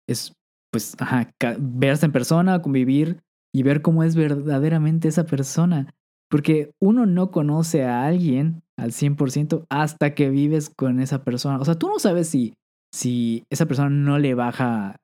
es 0.07 0.31
pues, 0.71 0.95
ajá, 0.99 1.31
verse 1.57 2.05
en 2.05 2.11
persona, 2.11 2.61
convivir 2.61 3.19
y 3.53 3.63
ver 3.63 3.81
cómo 3.81 4.03
es 4.03 4.15
verdaderamente 4.15 5.07
esa 5.07 5.25
persona. 5.25 5.93
Porque 6.29 6.71
uno 6.79 7.05
no 7.05 7.31
conoce 7.31 7.85
a 7.85 8.05
alguien 8.05 8.61
al 8.77 8.91
100% 8.91 9.65
hasta 9.69 10.13
que 10.13 10.29
vives 10.29 10.69
con 10.69 10.99
esa 10.99 11.23
persona. 11.23 11.59
O 11.59 11.65
sea, 11.65 11.75
tú 11.75 11.87
no 11.87 11.97
sabes 11.99 12.29
si, 12.29 12.53
si 12.93 13.43
esa 13.49 13.65
persona 13.65 13.89
no 13.89 14.19
le 14.19 14.35
baja 14.35 14.97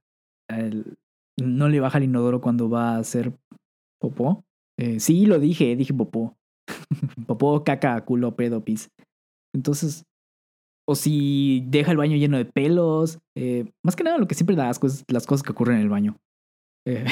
el, 0.49 0.95
no 1.39 1.67
le 1.67 1.79
baja 1.79 1.97
el 1.97 2.05
inodoro 2.05 2.41
cuando 2.41 2.69
va 2.69 2.95
a 2.95 2.99
hacer 2.99 3.33
popó. 3.99 4.43
Eh, 4.79 4.99
sí, 4.99 5.25
lo 5.25 5.39
dije, 5.39 5.75
dije 5.75 5.93
popó. 5.93 6.35
popó, 7.27 7.63
caca, 7.63 8.03
culo, 8.05 8.35
pedo, 8.35 8.63
pis. 8.63 8.89
Entonces, 9.53 10.03
o 10.87 10.95
si 10.95 11.63
deja 11.67 11.91
el 11.91 11.97
baño 11.97 12.17
lleno 12.17 12.37
de 12.37 12.45
pelos. 12.45 13.19
Eh, 13.35 13.71
más 13.83 13.95
que 13.95 14.03
nada 14.03 14.17
lo 14.17 14.27
que 14.27 14.35
siempre 14.35 14.55
da 14.55 14.69
asco 14.69 14.87
es 14.87 15.03
las 15.09 15.25
cosas 15.25 15.43
que 15.43 15.51
ocurren 15.51 15.77
en 15.77 15.81
el 15.81 15.89
baño. 15.89 16.17
Eh, 16.87 17.05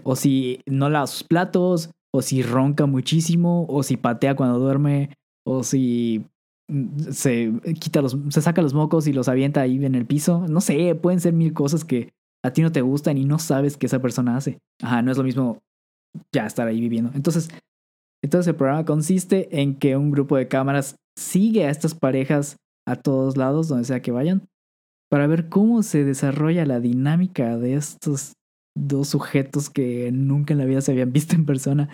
o 0.03 0.15
si 0.15 0.61
no 0.65 0.89
lava 0.89 1.07
sus 1.07 1.23
platos, 1.23 1.91
o 2.13 2.21
si 2.21 2.43
ronca 2.43 2.85
muchísimo, 2.85 3.65
o 3.67 3.83
si 3.83 3.97
patea 3.97 4.35
cuando 4.35 4.59
duerme, 4.59 5.15
o 5.45 5.63
si 5.63 6.25
mm, 6.69 7.11
se 7.11 7.53
quita 7.79 8.01
los, 8.01 8.17
se 8.29 8.41
saca 8.41 8.61
los 8.61 8.73
mocos 8.73 9.07
y 9.07 9.13
los 9.13 9.27
avienta 9.27 9.61
ahí 9.61 9.83
en 9.83 9.95
el 9.95 10.05
piso. 10.05 10.45
No 10.47 10.61
sé, 10.61 10.95
pueden 10.95 11.19
ser 11.19 11.33
mil 11.33 11.53
cosas 11.53 11.83
que 11.83 12.13
a 12.43 12.51
ti 12.51 12.61
no 12.61 12.71
te 12.71 12.81
gustan 12.81 13.17
y 13.17 13.25
no 13.25 13.39
sabes 13.39 13.77
que 13.77 13.87
esa 13.87 14.01
persona 14.01 14.37
hace. 14.37 14.59
Ajá, 14.81 15.01
no 15.01 15.11
es 15.11 15.17
lo 15.17 15.23
mismo 15.23 15.59
ya 16.31 16.45
estar 16.45 16.67
ahí 16.67 16.79
viviendo. 16.79 17.11
Entonces, 17.15 17.49
entonces 18.23 18.47
el 18.47 18.55
programa 18.55 18.85
consiste 18.85 19.59
en 19.61 19.75
que 19.75 19.97
un 19.97 20.11
grupo 20.11 20.37
de 20.37 20.47
cámaras 20.47 20.95
sigue 21.17 21.65
a 21.65 21.69
estas 21.69 21.95
parejas 21.95 22.57
a 22.87 22.95
todos 22.95 23.37
lados, 23.37 23.67
donde 23.67 23.85
sea 23.85 24.01
que 24.01 24.11
vayan, 24.11 24.47
para 25.09 25.27
ver 25.27 25.49
cómo 25.49 25.83
se 25.83 26.03
desarrolla 26.03 26.65
la 26.65 26.79
dinámica 26.79 27.57
de 27.57 27.75
estos 27.75 28.33
dos 28.75 29.09
sujetos 29.09 29.69
que 29.69 30.11
nunca 30.11 30.53
en 30.53 30.59
la 30.59 30.65
vida 30.65 30.81
se 30.81 30.91
habían 30.91 31.11
visto 31.11 31.35
en 31.35 31.45
persona. 31.45 31.89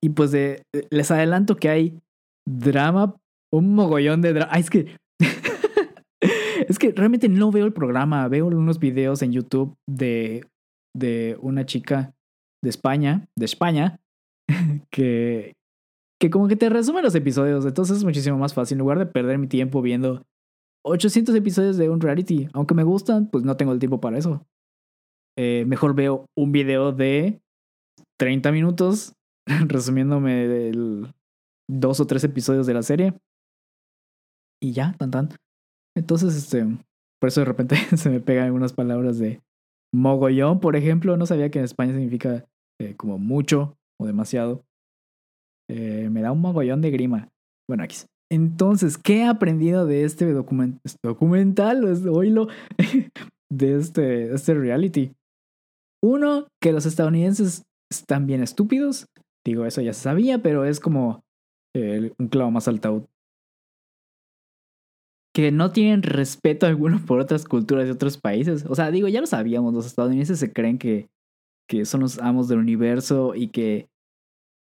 Y 0.00 0.10
pues 0.10 0.32
les 0.32 1.10
adelanto 1.10 1.56
que 1.56 1.68
hay 1.68 2.00
drama, 2.48 3.16
un 3.52 3.74
mogollón 3.74 4.20
de 4.22 4.32
drama. 4.32 4.52
es 4.54 4.70
que. 4.70 4.96
es 6.68 6.78
que 6.78 6.92
realmente 6.92 7.28
no 7.28 7.50
veo 7.50 7.66
el 7.66 7.72
programa. 7.72 8.26
Veo 8.28 8.46
unos 8.46 8.78
videos 8.78 9.22
en 9.22 9.32
YouTube 9.32 9.76
de, 9.88 10.44
de 10.96 11.36
una 11.40 11.66
chica 11.66 12.14
de 12.62 12.70
España, 12.70 13.26
de 13.36 13.44
España, 13.44 14.00
que, 14.90 15.54
que 16.20 16.30
como 16.30 16.48
que 16.48 16.56
te 16.56 16.68
resume 16.68 17.02
los 17.02 17.14
episodios. 17.14 17.64
Entonces 17.66 17.98
es 17.98 18.04
muchísimo 18.04 18.38
más 18.38 18.54
fácil. 18.54 18.76
En 18.76 18.80
lugar 18.80 18.98
de 18.98 19.06
perder 19.06 19.38
mi 19.38 19.46
tiempo 19.46 19.82
viendo 19.82 20.24
800 20.84 21.34
episodios 21.34 21.76
de 21.76 21.88
un 21.90 22.00
reality, 22.00 22.48
aunque 22.52 22.74
me 22.74 22.82
gustan, 22.82 23.28
pues 23.28 23.44
no 23.44 23.56
tengo 23.56 23.72
el 23.72 23.78
tiempo 23.78 24.00
para 24.00 24.18
eso. 24.18 24.44
Eh, 25.38 25.64
mejor 25.66 25.94
veo 25.94 26.26
un 26.36 26.52
video 26.52 26.92
de 26.92 27.40
30 28.18 28.52
minutos 28.52 29.14
resumiéndome 29.66 30.72
dos 31.68 32.00
o 32.00 32.06
tres 32.06 32.24
episodios 32.24 32.66
de 32.66 32.74
la 32.74 32.82
serie. 32.82 33.14
Y 34.62 34.72
ya, 34.72 34.94
tan 34.98 35.10
tan. 35.10 35.28
Entonces, 35.96 36.36
este, 36.36 36.64
por 37.20 37.28
eso 37.28 37.40
de 37.40 37.46
repente 37.46 37.76
se 37.96 38.10
me 38.10 38.20
pegan 38.20 38.46
algunas 38.46 38.72
palabras 38.72 39.18
de 39.18 39.40
mogollón, 39.94 40.60
por 40.60 40.76
ejemplo. 40.76 41.16
No 41.16 41.26
sabía 41.26 41.50
que 41.50 41.58
en 41.58 41.64
España 41.64 41.92
significa 41.92 42.44
eh, 42.80 42.94
como 42.96 43.18
mucho 43.18 43.76
o 44.00 44.06
demasiado. 44.06 44.64
Eh, 45.70 46.08
me 46.10 46.22
da 46.22 46.32
un 46.32 46.40
mogollón 46.40 46.80
de 46.80 46.90
grima. 46.90 47.28
Bueno, 47.68 47.84
aquí. 47.84 47.96
Entonces, 48.30 48.96
¿qué 48.96 49.18
he 49.18 49.26
aprendido 49.26 49.84
de 49.86 50.04
este 50.04 50.32
documental? 50.32 51.84
Oílo. 52.08 52.48
de 53.52 53.76
este, 53.76 54.32
este 54.32 54.54
reality. 54.54 55.12
Uno, 56.02 56.48
que 56.60 56.72
los 56.72 56.84
estadounidenses 56.84 57.62
están 57.90 58.26
bien 58.26 58.42
estúpidos. 58.42 59.06
Digo, 59.44 59.66
eso 59.66 59.80
ya 59.80 59.92
se 59.92 60.02
sabía, 60.02 60.42
pero 60.42 60.64
es 60.64 60.80
como 60.80 61.22
un 61.74 62.28
clavo 62.28 62.50
más 62.50 62.68
alto. 62.68 63.08
Que 65.34 65.50
no 65.50 65.72
tienen 65.72 66.02
respeto 66.02 66.66
alguno 66.66 67.00
por 67.06 67.20
otras 67.20 67.44
culturas 67.44 67.86
de 67.86 67.92
otros 67.92 68.18
países. 68.18 68.66
O 68.68 68.74
sea, 68.74 68.90
digo, 68.90 69.08
ya 69.08 69.20
lo 69.20 69.26
sabíamos, 69.26 69.72
los 69.72 69.86
estadounidenses 69.86 70.38
se 70.38 70.52
creen 70.52 70.78
que, 70.78 71.08
que 71.68 71.84
son 71.84 72.00
los 72.00 72.18
amos 72.18 72.48
del 72.48 72.58
universo 72.58 73.34
y 73.34 73.48
que 73.48 73.88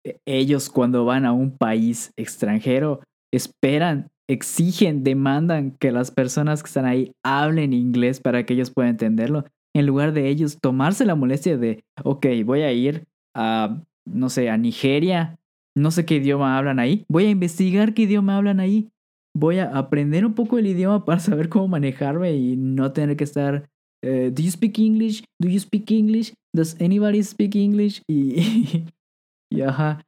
e, 0.05 0.19
ellos 0.27 0.69
cuando 0.69 1.05
van 1.05 1.25
a 1.25 1.33
un 1.33 1.57
país 1.57 2.13
extranjero 2.17 3.01
esperan, 3.33 4.09
exigen, 4.29 5.05
demandan 5.05 5.71
que 5.79 5.91
las 5.91 6.11
personas 6.11 6.63
que 6.63 6.67
están 6.67 6.85
ahí 6.85 7.13
hablen 7.25 7.73
inglés 7.73 8.21
para 8.21 8.45
que 8.45 8.53
ellos 8.55 8.71
puedan 8.71 8.91
entenderlo 8.91 9.45
en 9.75 9.87
lugar 9.87 10.13
de 10.13 10.29
ellos 10.29 10.59
tomarse 10.61 11.05
la 11.05 11.15
molestia 11.15 11.57
de, 11.57 11.85
ok, 12.03 12.27
voy 12.45 12.63
a 12.63 12.73
ir 12.73 13.07
a, 13.35 13.81
no 14.05 14.29
sé, 14.29 14.51
a 14.51 14.57
Nigeria, 14.57 15.39
no 15.77 15.91
sé 15.91 16.05
qué 16.05 16.17
idioma 16.17 16.59
hablan 16.59 16.79
ahí, 16.79 17.05
voy 17.09 17.27
a 17.27 17.31
investigar 17.31 17.95
qué 17.95 18.03
idioma 18.03 18.37
hablan 18.37 18.61
ahí, 18.61 18.89
voy 19.37 19.59
a 19.59 19.77
aprender 19.77 20.27
un 20.27 20.35
poco 20.35 20.59
el 20.59 20.67
idioma 20.67 21.05
para 21.05 21.21
saber 21.21 21.49
cómo 21.49 21.69
manejarme 21.69 22.35
y 22.35 22.57
no 22.57 22.93
tener 22.93 23.17
que 23.17 23.25
estar, 23.25 23.69
eh, 24.03 24.31
¿do 24.33 24.43
you 24.43 24.51
speak 24.51 24.79
English? 24.79 25.25
¿Do 25.41 25.49
you 25.49 25.61
speak 25.61 25.91
English? 25.91 26.35
¿Does 26.55 26.77
anybody 26.81 27.23
speak 27.23 27.55
English? 27.55 28.03
Y, 28.09 28.85
y, 29.53 29.61
ajá. 29.63 30.05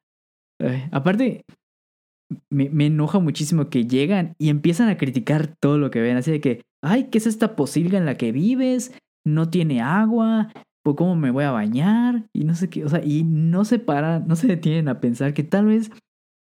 aparte, 0.90 1.44
me, 2.50 2.68
me, 2.70 2.86
enoja 2.86 3.18
muchísimo 3.18 3.68
que 3.70 3.86
llegan 3.86 4.34
y 4.38 4.48
empiezan 4.48 4.88
a 4.88 4.96
criticar 4.96 5.54
todo 5.60 5.78
lo 5.78 5.90
que 5.90 6.00
ven. 6.00 6.16
Así 6.16 6.30
de 6.30 6.40
que, 6.40 6.62
ay, 6.82 7.08
¿qué 7.10 7.18
es 7.18 7.26
esta 7.26 7.56
posilga 7.56 7.98
en 7.98 8.06
la 8.06 8.16
que 8.16 8.32
vives? 8.32 8.92
No 9.26 9.50
tiene 9.50 9.80
agua, 9.80 10.52
pues 10.84 10.96
cómo 10.96 11.16
me 11.16 11.30
voy 11.30 11.44
a 11.44 11.50
bañar 11.50 12.26
y 12.34 12.44
no 12.44 12.54
sé 12.54 12.70
qué, 12.70 12.84
o 12.84 12.88
sea, 12.88 13.04
y 13.04 13.24
no 13.24 13.64
se 13.64 13.78
paran, 13.78 14.26
no 14.26 14.36
se 14.36 14.46
detienen 14.46 14.88
a 14.88 15.00
pensar 15.00 15.34
que 15.34 15.44
tal 15.44 15.66
vez 15.66 15.90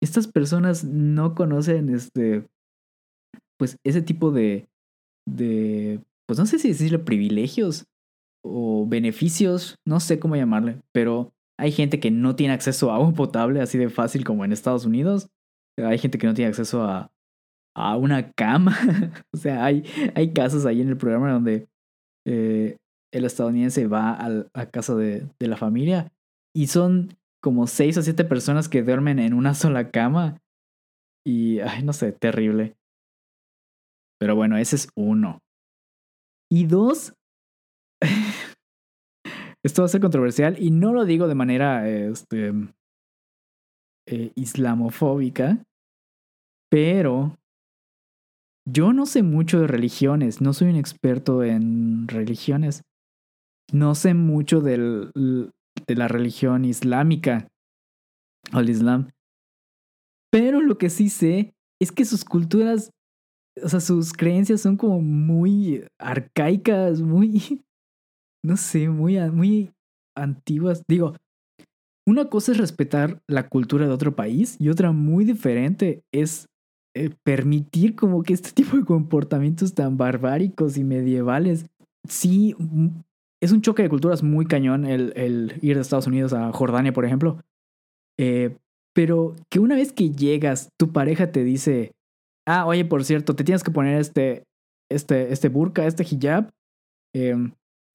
estas 0.04 0.28
personas 0.28 0.84
no 0.84 1.36
conocen 1.36 1.90
este, 1.90 2.46
pues 3.58 3.78
ese 3.86 4.02
tipo 4.02 4.32
de, 4.32 4.68
de, 5.28 6.02
pues 6.28 6.38
no 6.40 6.46
sé 6.46 6.60
si 6.60 6.70
decirle 6.70 7.00
privilegios 7.00 7.86
o 8.44 8.86
beneficios, 8.88 9.76
no 9.88 10.00
sé 10.00 10.20
cómo 10.20 10.36
llamarle, 10.36 10.82
pero 10.92 11.32
hay 11.58 11.72
gente 11.72 12.00
que 12.00 12.12
no 12.12 12.36
tiene 12.36 12.54
acceso 12.54 12.92
a 12.92 12.96
agua 12.96 13.14
potable 13.14 13.62
así 13.62 13.78
de 13.78 13.90
fácil 13.90 14.24
como 14.24 14.44
en 14.44 14.52
Estados 14.52 14.86
Unidos. 14.86 15.30
Hay 15.78 15.98
gente 15.98 16.18
que 16.18 16.28
no 16.28 16.34
tiene 16.34 16.50
acceso 16.50 16.84
a, 16.84 17.12
a 17.76 17.98
una 17.98 18.32
cama. 18.34 18.78
o 19.34 19.38
sea, 19.38 19.64
hay, 19.64 19.84
hay 20.16 20.34
casos 20.34 20.66
ahí 20.66 20.82
en 20.82 20.90
el 20.90 20.98
programa 20.98 21.32
donde 21.32 21.68
eh, 22.26 22.78
el 23.14 23.26
estadounidense 23.26 23.88
va 23.88 24.12
a, 24.12 24.46
a 24.54 24.66
casa 24.70 24.96
de, 24.96 25.28
de, 25.40 25.48
la 25.48 25.58
familia 25.58 26.12
y 26.56 26.68
son 26.68 27.18
como 27.42 27.68
seis 27.68 27.98
o 27.98 28.02
siete 28.02 28.26
personas 28.26 28.68
que 28.68 28.84
duermen 28.84 29.20
en 29.20 29.34
una 29.34 29.54
sola 29.56 29.92
cama. 29.92 30.42
Y, 31.26 31.60
ay, 31.60 31.84
no 31.84 31.94
sé, 31.94 32.12
terrible. 32.12 32.76
Pero 34.20 34.36
bueno, 34.36 34.58
ese 34.58 34.76
es 34.76 34.90
uno. 34.96 35.42
Y 36.52 36.66
dos, 36.66 37.14
esto 39.64 39.82
va 39.82 39.86
a 39.88 39.90
ser 39.90 40.02
controversial 40.02 40.62
y 40.62 40.72
no 40.72 40.94
lo 40.94 41.06
digo 41.06 41.28
de 41.28 41.36
manera 41.36 41.90
este, 41.90 42.54
eh, 44.08 44.32
islamofóbica, 44.36 45.66
pero 46.70 47.38
yo 48.68 48.94
no 48.94 49.06
sé 49.06 49.24
mucho 49.24 49.60
de 49.60 49.68
religiones, 49.68 50.42
no 50.42 50.54
soy 50.54 50.70
un 50.70 50.76
experto 50.76 51.44
en 51.44 52.08
religiones, 52.08 52.82
no 53.72 53.96
sé 53.96 54.14
mucho 54.14 54.62
del, 54.62 55.12
de 55.14 55.96
la 55.96 56.08
religión 56.08 56.66
islámica 56.66 57.48
o 58.54 58.60
el 58.60 58.70
islam, 58.70 59.10
pero 60.32 60.62
lo 60.62 60.78
que 60.78 60.90
sí 60.90 61.10
sé 61.10 61.54
es 61.82 61.92
que 61.92 62.06
sus 62.06 62.26
culturas, 62.26 62.92
o 63.62 63.70
sea, 63.70 63.80
sus 63.80 64.14
creencias 64.14 64.62
son 64.62 64.78
como 64.78 65.02
muy 65.02 65.86
arcaicas, 66.00 67.02
muy 67.02 67.64
no 68.46 68.58
sé, 68.58 68.90
muy, 68.90 69.18
muy 69.32 69.72
antiguas. 70.16 70.84
Digo, 70.88 71.16
una 72.08 72.30
cosa 72.30 72.52
es 72.52 72.58
respetar 72.58 73.22
la 73.28 73.50
cultura 73.50 73.88
de 73.88 73.94
otro 73.94 74.16
país 74.16 74.58
y 74.60 74.70
otra 74.70 74.92
muy 74.92 75.26
diferente 75.26 76.04
es 76.14 76.48
eh, 76.98 77.10
permitir 77.24 77.94
como 77.94 78.24
que 78.24 78.34
este 78.34 78.52
tipo 78.54 78.78
de 78.78 78.86
comportamientos 78.86 79.74
tan 79.74 79.98
barbáricos 79.98 80.78
y 80.78 80.84
medievales. 80.84 81.66
Sí, 82.08 82.56
mm, 82.58 82.88
es 83.44 83.52
un 83.52 83.62
choque 83.62 83.84
de 83.84 83.90
culturas 83.90 84.24
muy 84.24 84.46
cañón 84.46 84.86
el, 84.86 85.54
ir 85.62 85.76
de 85.76 85.82
Estados 85.82 86.08
Unidos 86.08 86.32
a 86.32 86.52
Jordania, 86.54 86.94
por 86.94 87.04
ejemplo. 87.04 87.44
Eh, 88.18 88.56
pero 88.94 89.36
que 89.50 89.60
una 89.60 89.76
vez 89.76 89.92
que 89.92 90.12
llegas, 90.12 90.70
tu 90.80 90.94
pareja 90.94 91.34
te 91.34 91.44
dice, 91.44 91.92
ah, 92.48 92.66
oye, 92.66 92.86
por 92.86 93.04
cierto, 93.04 93.36
te 93.36 93.44
tienes 93.44 93.64
que 93.64 93.72
poner 93.72 94.00
este, 94.00 94.46
este, 94.90 95.34
este 95.34 95.50
burka, 95.50 95.86
este 95.86 96.04
hijab. 96.04 96.50
Eh, 97.14 97.36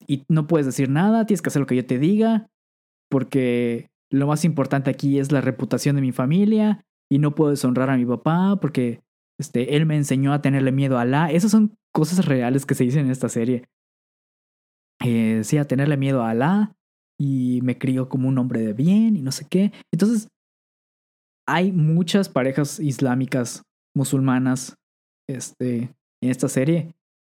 y 0.07 0.25
no 0.29 0.47
puedes 0.47 0.67
decir 0.67 0.91
nada, 0.91 1.25
tienes 1.25 1.41
que 1.41 1.49
hacer 1.49 1.61
lo 1.61 1.67
que 1.67 1.77
yo 1.77 1.87
te 1.87 1.99
diga, 1.99 2.49
porque 3.09 3.89
lo 4.11 4.27
más 4.27 4.45
importante 4.45 4.91
aquí 4.91 5.19
es 5.19 5.33
la 5.33 5.41
reputación 5.41 5.97
de 5.97 6.03
mi 6.03 6.13
familia 6.13 6.85
y 7.11 7.19
no 7.19 7.35
puedo 7.35 7.51
deshonrar 7.51 7.91
a 7.91 7.97
mi 7.97 8.07
papá 8.07 8.59
porque 8.61 9.03
este, 9.39 9.77
él 9.77 9.87
me 9.87 9.97
enseñó 9.97 10.33
a 10.33 10.43
tenerle 10.43 10.73
miedo 10.73 10.99
a 10.99 11.03
Alá. 11.03 11.31
Esas 11.31 11.51
son 11.51 11.77
cosas 11.93 12.25
reales 12.27 12.67
que 12.67 12.75
se 12.75 12.85
dicen 12.85 13.07
en 13.07 13.11
esta 13.11 13.29
serie. 13.29 13.65
Eh, 15.05 15.43
sí, 15.45 15.57
a 15.59 15.67
tenerle 15.67 15.97
miedo 15.97 16.23
a 16.23 16.31
Alá 16.31 16.73
y 17.19 17.61
me 17.63 17.79
crió 17.79 18.09
como 18.09 18.29
un 18.29 18.39
hombre 18.39 18.61
de 18.61 18.73
bien 18.73 19.17
y 19.17 19.23
no 19.23 19.33
sé 19.33 19.47
qué. 19.49 19.73
Entonces, 19.93 20.29
hay 21.49 21.73
muchas 21.73 22.29
parejas 22.29 22.79
islámicas 22.79 23.63
musulmanas 23.95 24.77
este, 25.29 25.95
en 26.23 26.31
esta 26.31 26.49
serie 26.49 26.95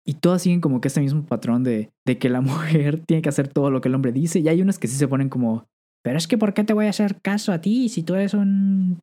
y 0.05 0.15
todas 0.15 0.41
siguen 0.41 0.61
como 0.61 0.81
que 0.81 0.87
este 0.87 1.01
mismo 1.01 1.23
patrón 1.23 1.63
de, 1.63 1.91
de 2.05 2.17
que 2.17 2.29
la 2.29 2.41
mujer 2.41 3.03
tiene 3.05 3.21
que 3.21 3.29
hacer 3.29 3.47
todo 3.47 3.69
lo 3.69 3.81
que 3.81 3.89
el 3.89 3.95
hombre 3.95 4.11
dice. 4.11 4.39
Y 4.39 4.47
hay 4.49 4.61
unas 4.61 4.79
que 4.79 4.87
sí 4.87 4.97
se 4.97 5.07
ponen 5.07 5.29
como, 5.29 5.65
pero 6.03 6.17
es 6.17 6.27
que 6.27 6.37
¿por 6.37 6.53
qué 6.53 6.63
te 6.63 6.73
voy 6.73 6.87
a 6.87 6.89
hacer 6.89 7.21
caso 7.21 7.51
a 7.51 7.61
ti 7.61 7.89
si 7.89 8.03
tú 8.03 8.15
eres 8.15 8.33
un... 8.33 9.01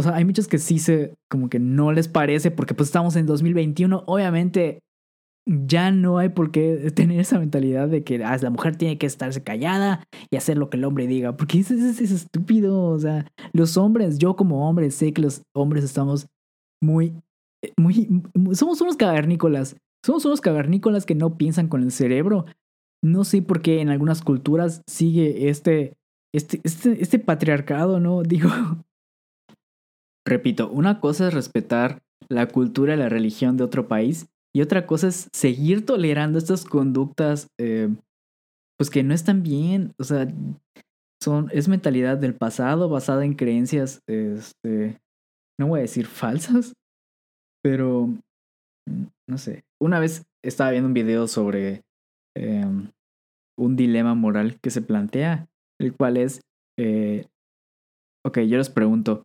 O 0.00 0.02
sea, 0.02 0.16
hay 0.16 0.24
muchos 0.24 0.48
que 0.48 0.58
sí 0.58 0.78
se, 0.78 1.14
como 1.30 1.48
que 1.48 1.58
no 1.58 1.92
les 1.92 2.08
parece 2.08 2.50
porque 2.50 2.74
pues 2.74 2.88
estamos 2.88 3.16
en 3.16 3.26
2021. 3.26 4.04
Obviamente 4.06 4.80
ya 5.46 5.90
no 5.90 6.18
hay 6.18 6.30
por 6.30 6.50
qué 6.50 6.90
tener 6.94 7.20
esa 7.20 7.38
mentalidad 7.38 7.88
de 7.88 8.02
que 8.02 8.24
ah, 8.24 8.36
la 8.40 8.50
mujer 8.50 8.76
tiene 8.76 8.98
que 8.98 9.06
estarse 9.06 9.42
callada 9.42 10.04
y 10.30 10.36
hacer 10.36 10.58
lo 10.58 10.70
que 10.70 10.76
el 10.76 10.84
hombre 10.84 11.06
diga. 11.06 11.36
Porque 11.36 11.60
es, 11.60 11.70
es, 11.70 12.00
es 12.00 12.10
estúpido. 12.10 12.82
O 12.84 12.98
sea, 12.98 13.26
los 13.52 13.76
hombres, 13.76 14.18
yo 14.18 14.36
como 14.36 14.68
hombre 14.68 14.90
sé 14.90 15.12
que 15.12 15.22
los 15.22 15.42
hombres 15.54 15.84
estamos 15.84 16.26
muy, 16.82 17.14
muy, 17.76 18.08
somos 18.54 18.80
unos 18.80 18.96
cavernícolas 18.96 19.76
somos 20.04 20.24
unos 20.24 20.40
cavernícolas 20.40 21.04
que 21.04 21.14
no 21.14 21.36
piensan 21.36 21.68
con 21.68 21.82
el 21.82 21.92
cerebro. 21.92 22.46
No 23.02 23.24
sé 23.24 23.42
por 23.42 23.62
qué 23.62 23.80
en 23.80 23.88
algunas 23.88 24.22
culturas 24.22 24.82
sigue 24.86 25.48
este, 25.48 25.94
este, 26.34 26.60
este, 26.64 27.02
este 27.02 27.18
patriarcado, 27.18 28.00
¿no? 28.00 28.22
Digo, 28.24 28.50
repito, 30.30 30.70
una 30.70 31.00
cosa 31.00 31.28
es 31.28 31.34
respetar 31.34 32.02
la 32.28 32.46
cultura 32.46 32.94
y 32.94 32.96
la 32.96 33.08
religión 33.08 33.56
de 33.56 33.64
otro 33.64 33.88
país 33.88 34.28
y 34.54 34.62
otra 34.62 34.86
cosa 34.86 35.08
es 35.08 35.28
seguir 35.32 35.84
tolerando 35.84 36.38
estas 36.38 36.64
conductas, 36.64 37.48
eh, 37.60 37.88
pues 38.78 38.90
que 38.90 39.02
no 39.02 39.12
están 39.12 39.42
bien, 39.42 39.92
o 39.98 40.04
sea, 40.04 40.26
son, 41.22 41.48
es 41.52 41.68
mentalidad 41.68 42.16
del 42.16 42.34
pasado 42.34 42.88
basada 42.88 43.24
en 43.24 43.34
creencias, 43.34 44.00
este, 44.08 44.98
no 45.58 45.68
voy 45.68 45.80
a 45.80 45.82
decir 45.82 46.06
falsas, 46.06 46.72
pero 47.62 48.08
no 49.28 49.38
sé. 49.38 49.64
Una 49.80 50.00
vez 50.00 50.24
estaba 50.42 50.70
viendo 50.70 50.88
un 50.88 50.94
video 50.94 51.28
sobre 51.28 51.82
em, 52.36 52.90
un 53.58 53.76
dilema 53.76 54.14
moral 54.14 54.58
que 54.60 54.70
se 54.70 54.80
plantea, 54.80 55.48
el 55.78 55.94
cual 55.94 56.16
es, 56.16 56.40
eh, 56.78 57.26
ok, 58.24 58.38
yo 58.40 58.56
les 58.56 58.70
pregunto, 58.70 59.24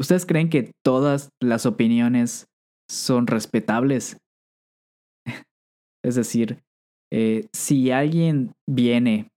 ¿ustedes 0.00 0.26
creen 0.26 0.48
que 0.48 0.72
todas 0.84 1.30
las 1.40 1.66
opiniones 1.66 2.46
son 2.90 3.26
respetables? 3.26 4.16
es 6.04 6.14
decir, 6.14 6.62
eh, 7.12 7.48
si 7.54 7.90
alguien 7.90 8.52
viene, 8.68 9.28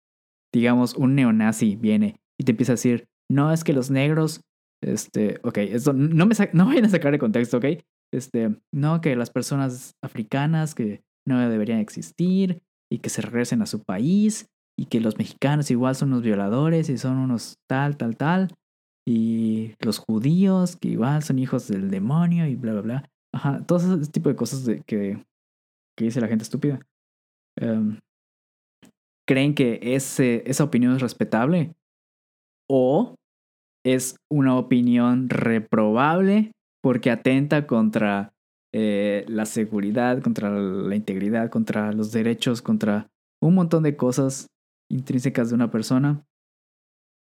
digamos, 0.54 0.95
un 0.95 1.15
neonazi 1.15 1.76
viene 1.76 2.15
y 2.39 2.45
te 2.45 2.52
empieza 2.52 2.71
a 2.71 2.76
decir, 2.76 3.06
no, 3.32 3.52
es 3.52 3.63
que 3.63 3.73
los 3.73 3.91
negros, 3.91 4.41
este, 4.84 5.39
ok, 5.43 5.58
esto 5.58 5.93
no 5.93 6.26
me 6.26 6.36
no 6.54 6.65
vayan 6.65 6.86
a 6.86 6.89
sacar 6.89 7.12
de 7.12 7.19
contexto, 7.19 7.58
ok, 7.58 7.65
este, 8.13 8.56
no, 8.73 9.02
que 9.02 9.15
las 9.15 9.32
personas 9.32 9.93
africanas 10.04 10.76
que 10.76 11.02
no 11.28 11.39
deberían 11.49 11.80
existir 11.80 12.62
y 12.91 12.99
que 12.99 13.10
se 13.10 13.21
regresen 13.21 13.62
a 13.62 13.65
su 13.65 13.82
país 13.84 14.47
y 14.78 14.86
que 14.86 14.99
los 14.99 15.17
mexicanos 15.17 15.71
igual 15.71 15.95
son 15.95 16.10
unos 16.10 16.23
violadores 16.23 16.89
y 16.89 16.97
son 16.97 17.17
unos 17.17 17.56
tal, 17.67 17.97
tal, 17.97 18.17
tal 18.17 18.49
y 19.05 19.75
los 19.79 19.97
judíos 19.97 20.75
que 20.75 20.89
igual 20.89 21.23
son 21.23 21.39
hijos 21.39 21.67
del 21.67 21.89
demonio 21.89 22.47
y 22.47 22.55
bla, 22.55 22.73
bla, 22.73 22.81
bla. 22.81 23.09
Ajá, 23.33 23.65
todo 23.65 23.99
ese 23.99 24.11
tipo 24.11 24.29
de 24.29 24.35
cosas 24.35 24.65
de 24.65 24.81
que, 24.81 25.23
que 25.97 26.05
dice 26.05 26.21
la 26.21 26.27
gente 26.27 26.43
estúpida. 26.43 26.79
Em, 27.59 27.99
¿Creen 29.27 29.55
que 29.55 29.79
ese, 29.81 30.43
esa 30.45 30.63
opinión 30.63 30.95
es 30.95 31.01
respetable? 31.01 31.73
¿O 32.69 33.15
es 33.85 34.17
una 34.31 34.57
opinión 34.57 35.29
reprobable 35.29 36.51
porque 36.81 37.11
atenta 37.11 37.67
contra 37.67 38.33
eh, 38.73 39.25
la 39.27 39.45
seguridad, 39.45 40.21
contra 40.21 40.49
la 40.49 40.95
integridad, 40.95 41.49
contra 41.49 41.91
los 41.91 42.11
derechos, 42.11 42.61
contra 42.61 43.09
un 43.41 43.55
montón 43.55 43.83
de 43.83 43.95
cosas 43.95 44.47
intrínsecas 44.89 45.49
de 45.49 45.55
una 45.55 45.69
persona. 45.69 46.25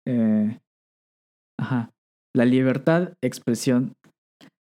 Eh, 0.06 0.58
ajá. 1.58 1.90
La 2.34 2.44
libertad 2.44 3.12
de 3.20 3.28
expresión. 3.28 3.94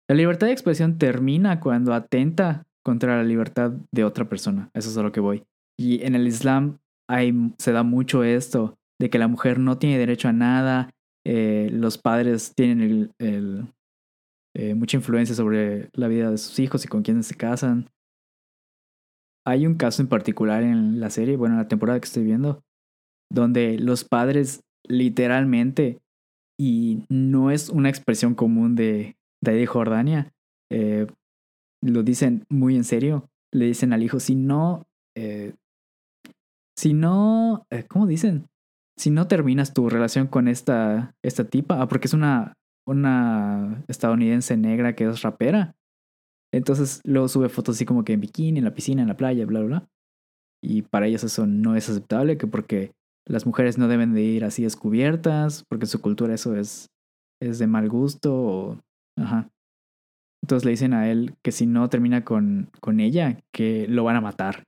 La 0.09 0.15
libertad 0.15 0.47
de 0.47 0.53
expresión 0.53 0.97
termina 0.97 1.59
cuando 1.59 1.93
atenta 1.93 2.65
contra 2.85 3.17
la 3.17 3.23
libertad 3.23 3.73
de 3.91 4.03
otra 4.03 4.29
persona. 4.29 4.69
Eso 4.73 4.89
es 4.89 4.97
a 4.97 5.03
lo 5.03 5.11
que 5.11 5.19
voy. 5.19 5.43
Y 5.77 6.03
en 6.03 6.15
el 6.15 6.27
Islam 6.27 6.77
hay, 7.09 7.33
se 7.57 7.71
da 7.71 7.83
mucho 7.83 8.23
esto, 8.23 8.77
de 8.99 9.09
que 9.09 9.19
la 9.19 9.27
mujer 9.27 9.59
no 9.59 9.77
tiene 9.77 9.97
derecho 9.97 10.27
a 10.27 10.33
nada, 10.33 10.91
eh, 11.25 11.69
los 11.71 11.97
padres 11.97 12.53
tienen 12.55 13.11
el, 13.19 13.73
eh, 14.55 14.73
mucha 14.75 14.97
influencia 14.97 15.35
sobre 15.35 15.89
la 15.93 16.07
vida 16.07 16.31
de 16.31 16.37
sus 16.37 16.57
hijos 16.59 16.85
y 16.85 16.87
con 16.87 17.03
quienes 17.03 17.27
se 17.27 17.35
casan. 17.35 17.89
Hay 19.45 19.67
un 19.67 19.75
caso 19.75 20.01
en 20.01 20.07
particular 20.07 20.63
en 20.63 20.99
la 20.99 21.09
serie, 21.09 21.37
bueno, 21.37 21.55
en 21.55 21.61
la 21.61 21.67
temporada 21.67 21.99
que 21.99 22.05
estoy 22.05 22.23
viendo, 22.23 22.63
donde 23.31 23.77
los 23.77 24.03
padres 24.03 24.61
literalmente, 24.87 25.99
y 26.59 27.03
no 27.09 27.51
es 27.51 27.69
una 27.69 27.89
expresión 27.89 28.35
común 28.35 28.75
de, 28.75 29.15
de 29.41 29.65
Jordania, 29.65 30.33
eh, 30.71 31.07
lo 31.81 32.03
dicen 32.03 32.45
muy 32.49 32.75
en 32.75 32.83
serio, 32.83 33.29
le 33.53 33.65
dicen 33.65 33.93
al 33.93 34.03
hijo, 34.03 34.19
si 34.19 34.35
no, 34.35 34.85
eh, 35.15 35.53
si 36.77 36.93
no, 36.93 37.65
¿cómo 37.87 38.07
dicen? 38.07 38.47
Si 38.97 39.11
no 39.11 39.27
terminas 39.27 39.73
tu 39.73 39.89
relación 39.89 40.27
con 40.27 40.47
esta, 40.47 41.15
esta 41.23 41.43
tipa, 41.45 41.81
ah, 41.81 41.87
porque 41.87 42.07
es 42.07 42.13
una 42.13 42.57
una 42.87 43.83
estadounidense 43.87 44.55
negra 44.57 44.95
que 44.95 45.03
es 45.03 45.21
rapera. 45.21 45.75
Entonces 46.53 47.01
luego 47.03 47.27
sube 47.27 47.49
fotos 47.49 47.75
así 47.75 47.85
como 47.85 48.03
que 48.03 48.13
en 48.13 48.21
bikini, 48.21 48.59
en 48.59 48.65
la 48.65 48.73
piscina, 48.73 49.01
en 49.01 49.09
la 49.09 49.17
playa, 49.17 49.45
bla, 49.45 49.59
bla, 49.59 49.67
bla. 49.67 49.89
Y 50.63 50.83
para 50.83 51.07
ellos 51.07 51.23
eso 51.23 51.45
no 51.45 51.75
es 51.75 51.89
aceptable, 51.89 52.37
que 52.37 52.47
porque 52.47 52.93
las 53.27 53.45
mujeres 53.45 53.77
no 53.77 53.87
deben 53.87 54.13
de 54.13 54.21
ir 54.21 54.45
así 54.45 54.63
descubiertas, 54.63 55.63
porque 55.69 55.85
su 55.85 56.01
cultura 56.01 56.33
eso 56.33 56.55
es, 56.55 56.89
es 57.41 57.59
de 57.59 57.67
mal 57.67 57.89
gusto. 57.89 58.79
Ajá. 59.17 59.49
Entonces 60.43 60.65
le 60.65 60.71
dicen 60.71 60.93
a 60.93 61.09
él 61.09 61.35
que 61.43 61.51
si 61.51 61.65
no 61.65 61.89
termina 61.89 62.23
con, 62.23 62.69
con 62.79 62.99
ella, 62.99 63.39
que 63.53 63.87
lo 63.87 64.03
van 64.03 64.15
a 64.15 64.21
matar. 64.21 64.63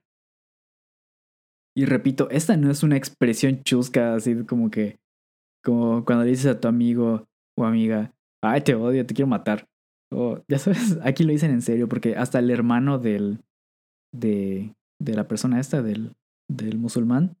Y 1.76 1.86
repito, 1.86 2.28
esta 2.30 2.56
no 2.56 2.70
es 2.70 2.82
una 2.82 2.96
expresión 2.96 3.62
chusca, 3.62 4.14
así 4.14 4.44
como 4.44 4.70
que, 4.70 4.98
como 5.64 6.04
cuando 6.04 6.24
le 6.24 6.30
dices 6.30 6.46
a 6.46 6.60
tu 6.60 6.68
amigo 6.68 7.26
o 7.56 7.64
amiga, 7.64 8.12
ay, 8.42 8.60
te 8.62 8.74
odio, 8.74 9.06
te 9.06 9.14
quiero 9.14 9.28
matar. 9.28 9.66
O, 10.12 10.42
ya 10.48 10.58
sabes, 10.58 10.98
aquí 11.02 11.24
lo 11.24 11.32
dicen 11.32 11.52
en 11.52 11.62
serio, 11.62 11.88
porque 11.88 12.16
hasta 12.16 12.40
el 12.40 12.50
hermano 12.50 12.98
del, 12.98 13.40
de, 14.12 14.74
de 15.00 15.14
la 15.14 15.28
persona 15.28 15.60
esta, 15.60 15.80
del, 15.82 16.12
del 16.50 16.78
musulmán, 16.78 17.36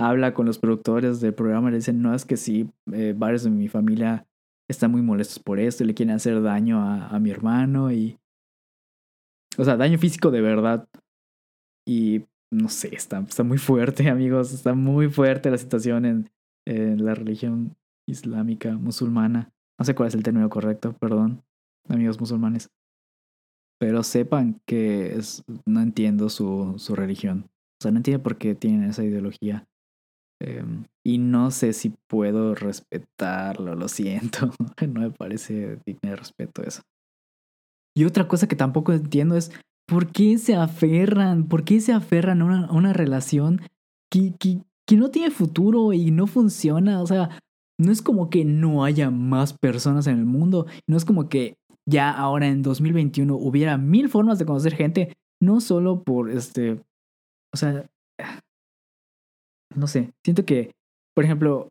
habla 0.00 0.32
con 0.32 0.46
los 0.46 0.58
productores 0.58 1.20
del 1.20 1.34
programa 1.34 1.68
y 1.68 1.72
le 1.72 1.78
dicen, 1.78 2.00
no, 2.00 2.14
es 2.14 2.24
que 2.24 2.38
sí, 2.38 2.70
eh, 2.92 3.14
varios 3.16 3.44
de 3.44 3.50
mi 3.50 3.68
familia 3.68 4.26
están 4.66 4.90
muy 4.90 5.02
molestos 5.02 5.38
por 5.38 5.60
esto 5.60 5.84
y 5.84 5.86
le 5.88 5.94
quieren 5.94 6.14
hacer 6.14 6.40
daño 6.42 6.80
a, 6.80 7.08
a, 7.08 7.20
mi 7.20 7.30
hermano 7.30 7.92
y... 7.92 8.18
O 9.58 9.64
sea, 9.64 9.76
daño 9.76 9.98
físico 9.98 10.30
de 10.30 10.40
verdad. 10.40 10.88
Y 11.86 12.24
no 12.50 12.70
sé, 12.70 12.94
está, 12.94 13.18
está 13.20 13.42
muy 13.42 13.58
fuerte, 13.58 14.08
amigos, 14.10 14.52
está 14.52 14.74
muy 14.74 15.10
fuerte 15.10 15.50
la 15.50 15.58
situación 15.58 16.06
en, 16.06 16.30
en 16.66 17.04
la 17.04 17.14
religión 17.14 17.76
islámica 18.08 18.72
musulmana. 18.72 19.52
No 19.78 19.84
sé 19.84 19.94
cuál 19.94 20.08
es 20.08 20.14
el 20.14 20.22
término 20.22 20.48
correcto, 20.48 20.94
perdón, 20.94 21.42
amigos 21.88 22.18
musulmanes. 22.18 22.70
Pero 23.78 24.02
sepan 24.02 24.60
que 24.66 25.18
no 25.66 25.80
entiendo 25.80 26.30
su, 26.30 26.74
su 26.78 26.94
religión. 26.94 27.50
O 27.80 27.82
sea, 27.82 27.90
no 27.90 27.98
entiendo 27.98 28.22
por 28.22 28.38
qué 28.38 28.54
tienen 28.54 28.84
esa 28.84 29.04
ideología. 29.04 29.66
Eh, 30.42 30.64
y 31.04 31.18
no 31.18 31.50
sé 31.50 31.72
si 31.72 31.94
puedo 32.08 32.54
respetarlo, 32.54 33.74
lo 33.74 33.88
siento. 33.88 34.50
no 34.88 35.00
me 35.00 35.10
parece 35.10 35.78
digno 35.86 36.10
de 36.10 36.16
respeto 36.16 36.62
eso. 36.62 36.82
Y 37.96 38.04
otra 38.04 38.28
cosa 38.28 38.48
que 38.48 38.56
tampoco 38.56 38.92
entiendo 38.92 39.36
es 39.36 39.52
por 39.86 40.12
qué 40.12 40.38
se 40.38 40.54
aferran, 40.54 41.48
por 41.48 41.64
qué 41.64 41.80
se 41.80 41.92
aferran 41.92 42.42
a 42.42 42.44
una, 42.44 42.70
una 42.70 42.92
relación 42.92 43.60
que, 44.10 44.32
que, 44.38 44.62
que 44.86 44.96
no 44.96 45.10
tiene 45.10 45.30
futuro 45.30 45.92
y 45.92 46.10
no 46.10 46.26
funciona. 46.26 47.02
O 47.02 47.06
sea, 47.06 47.30
no 47.78 47.90
es 47.90 48.02
como 48.02 48.30
que 48.30 48.44
no 48.44 48.84
haya 48.84 49.10
más 49.10 49.52
personas 49.52 50.06
en 50.06 50.18
el 50.18 50.26
mundo. 50.26 50.66
No 50.86 50.96
es 50.96 51.04
como 51.04 51.28
que 51.28 51.56
ya 51.88 52.10
ahora 52.10 52.46
en 52.46 52.62
2021 52.62 53.34
hubiera 53.34 53.76
mil 53.78 54.08
formas 54.08 54.38
de 54.38 54.46
conocer 54.46 54.74
gente. 54.74 55.16
No 55.42 55.60
solo 55.60 56.02
por 56.02 56.30
este. 56.30 56.80
O 57.52 57.56
sea, 57.56 57.86
no 59.74 59.86
sé, 59.86 60.12
siento 60.24 60.44
que, 60.44 60.72
por 61.14 61.24
ejemplo, 61.24 61.68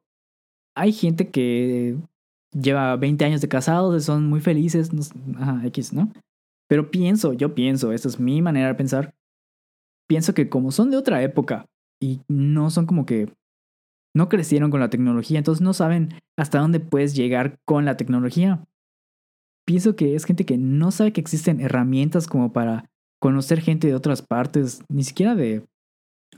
hay 0.75 0.91
gente 0.91 1.29
que 1.29 1.97
lleva 2.51 2.95
20 2.95 3.25
años 3.25 3.41
de 3.41 3.47
casados, 3.47 4.03
son 4.03 4.27
muy 4.27 4.41
felices, 4.41 4.91
ajá, 5.37 5.65
X, 5.67 5.93
¿no? 5.93 6.11
Pero 6.69 6.91
pienso, 6.91 7.33
yo 7.33 7.55
pienso, 7.55 7.91
esta 7.91 8.07
es 8.07 8.19
mi 8.19 8.41
manera 8.41 8.67
de 8.67 8.75
pensar, 8.75 9.13
pienso 10.07 10.33
que 10.33 10.49
como 10.49 10.71
son 10.71 10.91
de 10.91 10.97
otra 10.97 11.21
época 11.23 11.65
y 12.01 12.21
no 12.27 12.69
son 12.69 12.85
como 12.85 13.05
que 13.05 13.31
no 14.15 14.29
crecieron 14.29 14.71
con 14.71 14.79
la 14.79 14.89
tecnología, 14.89 15.37
entonces 15.37 15.61
no 15.61 15.73
saben 15.73 16.09
hasta 16.37 16.59
dónde 16.59 16.79
puedes 16.79 17.15
llegar 17.15 17.59
con 17.65 17.85
la 17.85 17.97
tecnología. 17.97 18.65
Pienso 19.65 19.95
que 19.95 20.15
es 20.15 20.25
gente 20.25 20.45
que 20.45 20.57
no 20.57 20.91
sabe 20.91 21.13
que 21.13 21.21
existen 21.21 21.61
herramientas 21.61 22.27
como 22.27 22.51
para 22.51 22.89
conocer 23.19 23.61
gente 23.61 23.87
de 23.87 23.95
otras 23.95 24.21
partes, 24.21 24.81
ni 24.89 25.03
siquiera 25.03 25.35
de 25.35 25.63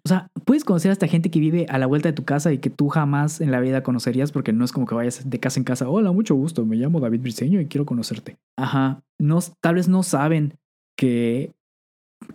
o 0.03 0.09
sea, 0.09 0.31
puedes 0.45 0.63
conocer 0.63 0.89
a 0.89 0.93
esta 0.93 1.07
gente 1.07 1.29
que 1.29 1.39
vive 1.39 1.65
a 1.69 1.77
la 1.77 1.85
vuelta 1.85 2.09
de 2.09 2.13
tu 2.13 2.25
casa 2.25 2.51
y 2.51 2.57
que 2.57 2.69
tú 2.69 2.89
jamás 2.89 3.39
en 3.39 3.51
la 3.51 3.59
vida 3.59 3.83
conocerías 3.83 4.31
porque 4.31 4.51
no 4.51 4.65
es 4.65 4.71
como 4.71 4.87
que 4.87 4.95
vayas 4.95 5.29
de 5.29 5.39
casa 5.39 5.59
en 5.59 5.63
casa. 5.63 5.89
Hola, 5.89 6.11
mucho 6.11 6.33
gusto, 6.35 6.65
me 6.65 6.75
llamo 6.75 6.99
David 6.99 7.21
Briseño 7.21 7.61
y 7.61 7.67
quiero 7.67 7.85
conocerte. 7.85 8.37
Ajá, 8.57 9.03
no, 9.19 9.39
tal 9.61 9.75
vez 9.75 9.87
no 9.87 10.01
saben 10.01 10.57
que, 10.97 11.51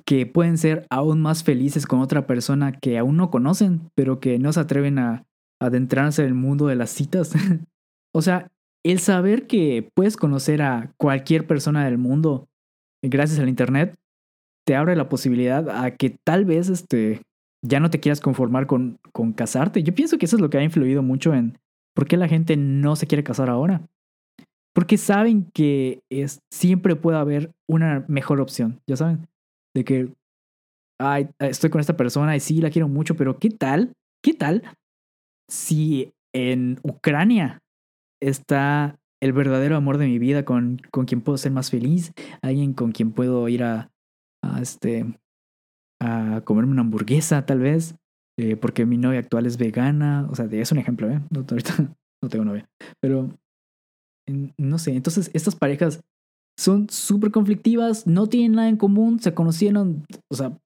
que 0.05 0.27
pueden 0.27 0.59
ser 0.59 0.87
aún 0.91 1.21
más 1.21 1.43
felices 1.43 1.87
con 1.87 2.01
otra 2.01 2.27
persona 2.27 2.73
que 2.73 2.99
aún 2.99 3.17
no 3.17 3.31
conocen, 3.31 3.91
pero 3.97 4.21
que 4.21 4.39
no 4.39 4.53
se 4.53 4.61
atreven 4.61 4.99
a, 4.99 5.25
a 5.61 5.67
adentrarse 5.67 6.23
en 6.23 6.29
el 6.29 6.35
mundo 6.35 6.69
de 6.69 6.77
las 6.77 6.91
citas. 6.91 7.33
o 8.15 8.23
sea, 8.23 8.49
el 8.85 9.01
saber 9.01 9.49
que 9.49 9.91
puedes 9.95 10.17
conocer 10.17 10.63
a 10.63 10.93
cualquier 10.99 11.49
persona 11.49 11.85
del 11.85 11.99
mundo 11.99 12.47
gracias 13.03 13.41
al 13.41 13.49
Internet 13.49 13.97
te 14.65 14.75
abre 14.75 14.97
la 14.97 15.09
posibilidad 15.09 15.69
a 15.71 15.93
que 15.93 16.11
tal 16.25 16.45
vez 16.45 16.69
este, 16.69 17.23
ya 17.67 17.81
no 17.81 17.91
te 17.91 18.01
quieras 18.01 18.21
conformar 18.21 18.67
con, 18.67 18.99
con 19.13 19.33
casarte. 19.33 19.83
Yo 19.83 19.95
pienso 19.95 20.19
que 20.19 20.27
eso 20.27 20.37
es 20.37 20.43
lo 20.43 20.51
que 20.51 20.59
ha 20.59 20.63
influido 20.63 21.03
mucho 21.03 21.35
en 21.35 21.59
por 21.95 22.07
qué 22.07 22.17
la 22.17 22.29
gente 22.29 22.57
no 22.57 22.97
se 22.97 23.07
quiere 23.07 23.25
casar 23.25 23.51
ahora. 23.51 23.83
Porque 24.75 24.99
saben 24.99 25.51
que 25.55 26.01
es, 26.11 26.41
siempre 26.53 26.97
puede 26.97 27.17
haber 27.17 27.51
una 27.67 28.05
mejor 28.09 28.41
opción, 28.41 28.81
ya 28.87 28.97
saben. 28.97 29.27
De 29.75 29.85
que, 29.85 30.13
ay, 31.01 31.29
estoy 31.39 31.71
con 31.71 31.81
esta 31.81 31.97
persona 31.97 32.37
y 32.37 32.41
sí, 32.41 32.61
la 32.61 32.71
quiero 32.71 32.87
mucho, 32.87 33.17
pero 33.17 33.39
¿qué 33.39 33.49
tal? 33.49 33.93
¿Qué 34.23 34.35
tal 34.35 34.63
si 35.49 36.13
en 36.35 36.79
Ucrania 36.83 37.61
está 38.21 38.99
el 39.23 39.33
verdadero 39.33 39.77
amor 39.77 39.97
de 39.97 40.07
mi 40.07 40.19
vida 40.19 40.45
con, 40.45 40.83
con 40.91 41.07
quien 41.07 41.23
puedo 41.23 41.39
ser 41.39 41.53
más 41.53 41.71
feliz? 41.71 42.13
Alguien 42.43 42.75
con 42.75 42.93
quien 42.93 43.13
puedo 43.13 43.49
ir 43.49 43.63
a, 43.63 43.91
a 44.43 44.61
este, 44.61 45.07
a 46.01 46.43
comerme 46.45 46.73
una 46.73 46.83
hamburguesa, 46.83 47.47
tal 47.47 47.61
vez, 47.61 47.95
eh, 48.39 48.57
porque 48.57 48.87
mi 48.87 48.99
novia 48.99 49.21
actual 49.21 49.47
es 49.47 49.57
vegana. 49.57 50.27
O 50.31 50.35
sea, 50.35 50.47
es 50.47 50.73
un 50.73 50.79
ejemplo, 50.79 51.11
¿eh? 51.11 51.21
No, 51.31 51.41
ahorita 51.51 51.97
no 52.23 52.29
tengo 52.29 52.45
novia. 52.45 52.69
Pero, 53.01 53.31
no 54.59 54.79
sé, 54.79 54.95
entonces 54.95 55.31
estas 55.33 55.55
parejas 55.57 56.03
son 56.59 56.89
súper 56.89 57.31
conflictivas, 57.31 58.07
no 58.07 58.29
tienen 58.29 58.53
nada 58.53 58.69
en 58.69 58.77
común, 58.77 59.21
se 59.21 59.35
conocieron, 59.35 60.05
o 60.31 60.35
sea, 60.35 60.57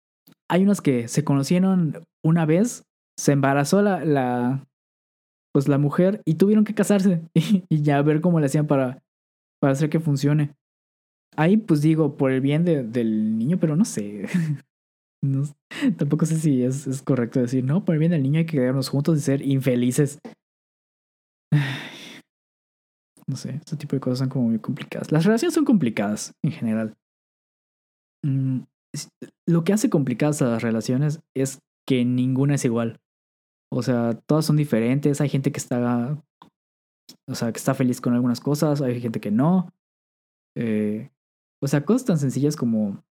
hay 0.48 0.62
unas 0.62 0.80
que 0.80 1.08
se 1.08 1.24
conocieron 1.24 2.04
una 2.24 2.46
vez, 2.46 2.84
se 3.18 3.32
embarazó 3.32 3.82
la, 3.82 4.04
la 4.04 4.66
pues 5.52 5.66
la 5.66 5.78
mujer 5.78 6.22
y 6.24 6.34
tuvieron 6.34 6.64
que 6.64 6.74
casarse 6.74 7.22
y, 7.34 7.64
y, 7.68 7.82
ya 7.82 8.00
ver 8.02 8.20
cómo 8.20 8.38
le 8.40 8.46
hacían 8.46 8.66
para, 8.66 9.02
para 9.60 9.72
hacer 9.72 9.90
que 9.90 10.00
funcione. 10.00 10.54
Ahí 11.36 11.56
pues 11.56 11.82
digo, 11.82 12.16
por 12.16 12.30
el 12.30 12.40
bien 12.40 12.64
de, 12.64 12.82
del 12.84 13.36
niño, 13.36 13.58
pero 13.58 13.76
no 13.76 13.84
sé, 13.84 14.26
No, 15.22 15.42
tampoco 15.98 16.24
sé 16.24 16.36
si 16.36 16.62
es, 16.62 17.02
correcto 17.02 17.40
decir, 17.40 17.64
no, 17.64 17.84
por 17.84 17.98
bien 17.98 18.10
del 18.10 18.22
niño 18.22 18.38
hay 18.38 18.46
que 18.46 18.56
quedarnos 18.56 18.88
juntos 18.88 19.18
y 19.18 19.20
ser 19.20 19.42
infelices. 19.42 20.18
No 23.26 23.36
sé, 23.36 23.50
este 23.50 23.76
tipo 23.76 23.94
de 23.94 24.00
cosas 24.00 24.18
son 24.18 24.28
como 24.28 24.48
muy 24.48 24.58
complicadas. 24.58 25.12
Las 25.12 25.24
relaciones 25.24 25.54
son 25.54 25.64
complicadas 25.64 26.34
en 26.42 26.50
general. 26.50 26.96
Mm, 28.24 28.62
lo 29.48 29.62
que 29.62 29.72
hace 29.72 29.88
complicadas 29.88 30.42
a 30.42 30.46
las 30.46 30.62
relaciones 30.64 31.20
es 31.36 31.60
que 31.86 32.04
ninguna 32.04 32.56
es 32.56 32.64
igual. 32.64 32.98
O 33.72 33.84
sea, 33.84 34.14
todas 34.26 34.44
son 34.46 34.56
diferentes. 34.56 35.20
Hay 35.20 35.28
gente 35.28 35.52
que 35.52 35.58
está, 35.58 36.20
o 37.28 37.34
sea, 37.36 37.52
que 37.52 37.58
está 37.58 37.74
feliz 37.74 38.00
con 38.00 38.14
algunas 38.14 38.40
cosas, 38.40 38.82
hay 38.82 39.00
gente 39.00 39.20
que 39.20 39.30
no. 39.30 39.72
Eh, 40.56 41.10
o 41.62 41.68
sea, 41.68 41.84
cosas 41.84 42.04
tan 42.04 42.18
sencillas 42.18 42.56
como 42.56 43.04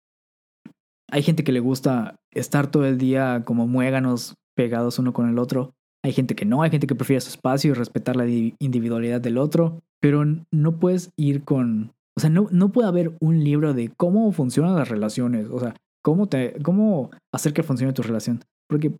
hay 1.10 1.22
gente 1.22 1.44
que 1.44 1.52
le 1.52 1.60
gusta 1.60 2.16
estar 2.32 2.70
todo 2.70 2.84
el 2.84 2.98
día 2.98 3.42
como 3.44 3.66
muéganos 3.66 4.34
pegados 4.56 4.98
uno 4.98 5.12
con 5.12 5.28
el 5.28 5.38
otro. 5.38 5.74
Hay 6.04 6.12
gente 6.12 6.34
que 6.34 6.44
no, 6.44 6.62
hay 6.62 6.70
gente 6.70 6.86
que 6.86 6.94
prefiere 6.94 7.20
su 7.20 7.30
espacio 7.30 7.70
y 7.70 7.74
respetar 7.74 8.16
la 8.16 8.26
individualidad 8.26 9.20
del 9.20 9.38
otro. 9.38 9.82
Pero 10.00 10.24
no 10.50 10.78
puedes 10.78 11.10
ir 11.16 11.44
con... 11.44 11.92
O 12.16 12.20
sea, 12.20 12.30
no, 12.30 12.48
no 12.50 12.72
puede 12.72 12.88
haber 12.88 13.16
un 13.20 13.44
libro 13.44 13.74
de 13.74 13.90
cómo 13.96 14.30
funcionan 14.32 14.76
las 14.76 14.88
relaciones. 14.88 15.48
O 15.50 15.58
sea, 15.60 15.74
cómo, 16.02 16.28
te, 16.28 16.60
cómo 16.62 17.10
hacer 17.32 17.52
que 17.52 17.62
funcione 17.62 17.92
tu 17.92 18.02
relación. 18.02 18.40
Porque, 18.68 18.92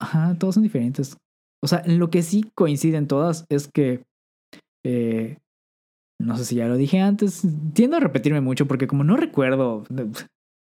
ajá, 0.00 0.36
todos 0.38 0.54
son 0.54 0.62
diferentes. 0.62 1.16
O 1.62 1.68
sea, 1.68 1.82
en 1.84 1.98
lo 1.98 2.10
que 2.10 2.22
sí 2.22 2.44
coinciden 2.54 3.06
todas 3.06 3.46
es 3.48 3.68
que... 3.68 4.04
Eh, 4.84 5.38
no 6.20 6.36
sé 6.36 6.44
si 6.44 6.56
ya 6.56 6.68
lo 6.68 6.76
dije 6.76 7.00
antes. 7.00 7.42
Tiendo 7.72 7.96
a 7.96 8.00
repetirme 8.00 8.40
mucho 8.40 8.66
porque 8.66 8.86
como 8.86 9.04
no 9.04 9.16
recuerdo 9.16 9.84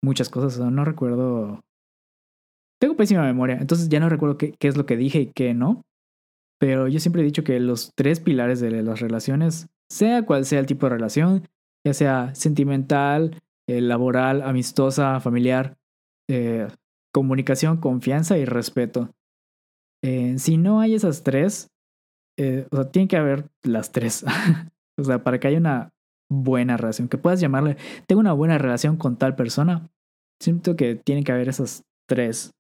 muchas 0.04 0.30
cosas, 0.30 0.60
no 0.60 0.86
recuerdo. 0.86 1.62
Tengo 2.80 2.96
pésima 2.96 3.24
memoria, 3.24 3.58
entonces 3.60 3.90
ya 3.90 4.00
no 4.00 4.10
recuerdo 4.10 4.38
qué, 4.38 4.54
qué, 4.60 4.68
es 4.68 4.78
lo 4.78 4.86
que 4.86 4.98
dije 4.98 5.22
y 5.22 5.26
qué 5.28 5.54
no. 5.54 5.84
Pero 6.60 6.88
yo 6.88 7.00
siempre 7.00 7.22
he 7.22 7.26
dicho 7.26 7.44
que 7.44 7.60
los 7.60 7.92
tres 7.96 8.20
pilares 8.20 8.60
de 8.60 8.84
las 8.84 9.00
relaciones, 9.00 9.70
sea 9.90 10.26
cual 10.26 10.46
sea 10.46 10.60
el 10.60 10.66
tipo 10.66 10.86
de 10.86 10.92
relación, 10.92 11.48
ya 11.86 11.94
sea 11.94 12.36
sentimental, 12.36 13.42
eh, 13.68 13.80
laboral, 13.80 14.42
amistosa, 14.42 15.20
familiar, 15.22 15.78
eh, 16.30 16.68
comunicación, 17.14 17.78
confianza 17.78 18.38
y 18.38 18.46
respeto. 18.46 19.10
Eh, 20.04 20.38
si 20.38 20.58
no 20.58 20.82
hay 20.82 20.96
esas 20.96 21.24
tres, 21.24 21.70
o 22.38 22.76
sea, 22.76 22.92
tiene 22.92 23.08
que 23.08 23.18
haber 23.18 23.50
las 23.64 23.92
tres. 23.92 24.26
o 24.98 25.04
sea, 25.04 25.24
para 25.24 25.40
que 25.40 25.48
haya 25.48 25.60
una 25.60 25.93
buena 26.42 26.78
relación, 26.78 27.08
que 27.08 27.18
puedas 27.18 27.40
llamarle, 27.40 27.78
tengo 28.08 28.20
una 28.20 28.34
buena 28.34 28.58
relación 28.58 28.98
con 28.98 29.18
tal 29.18 29.36
persona, 29.36 29.90
siento 30.42 30.76
que 30.76 30.96
tiene 30.96 31.24
que 31.24 31.32
haber 31.32 31.50
esas 31.50 31.84
tres. 32.08 32.52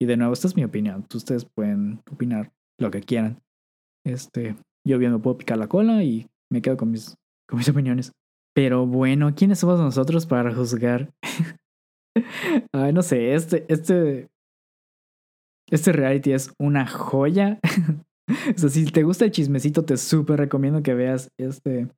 Y 0.00 0.06
de 0.06 0.16
nuevo, 0.16 0.32
esta 0.32 0.48
es 0.48 0.56
mi 0.56 0.64
opinión, 0.64 1.06
ustedes 1.14 1.44
pueden 1.44 2.00
opinar 2.10 2.52
lo 2.78 2.90
que 2.90 3.00
quieran. 3.00 3.40
Este, 4.04 4.56
yo 4.86 4.98
bien 4.98 5.12
me 5.12 5.18
puedo 5.18 5.38
picar 5.38 5.58
la 5.58 5.68
cola 5.68 6.02
y 6.02 6.26
me 6.50 6.60
quedo 6.60 6.76
con 6.76 6.90
mis, 6.90 7.16
con 7.48 7.58
mis 7.58 7.68
opiniones. 7.70 8.12
Pero 8.54 8.86
bueno, 8.86 9.34
¿quiénes 9.34 9.58
somos 9.58 9.80
nosotros 9.80 10.26
para 10.26 10.54
juzgar? 10.54 11.12
Ay, 12.72 12.92
no 12.92 13.02
sé, 13.02 13.34
este, 13.34 13.64
este, 13.68 14.28
este 15.70 15.92
reality 15.92 16.32
es 16.32 16.52
una 16.58 16.86
joya. 16.86 17.58
o 18.54 18.58
sea, 18.58 18.68
si 18.68 18.84
te 18.84 19.02
gusta 19.02 19.24
el 19.24 19.32
chismecito, 19.32 19.84
te 19.84 19.96
súper 19.96 20.38
recomiendo 20.38 20.82
que 20.82 20.94
veas 20.94 21.30
este. 21.38 21.88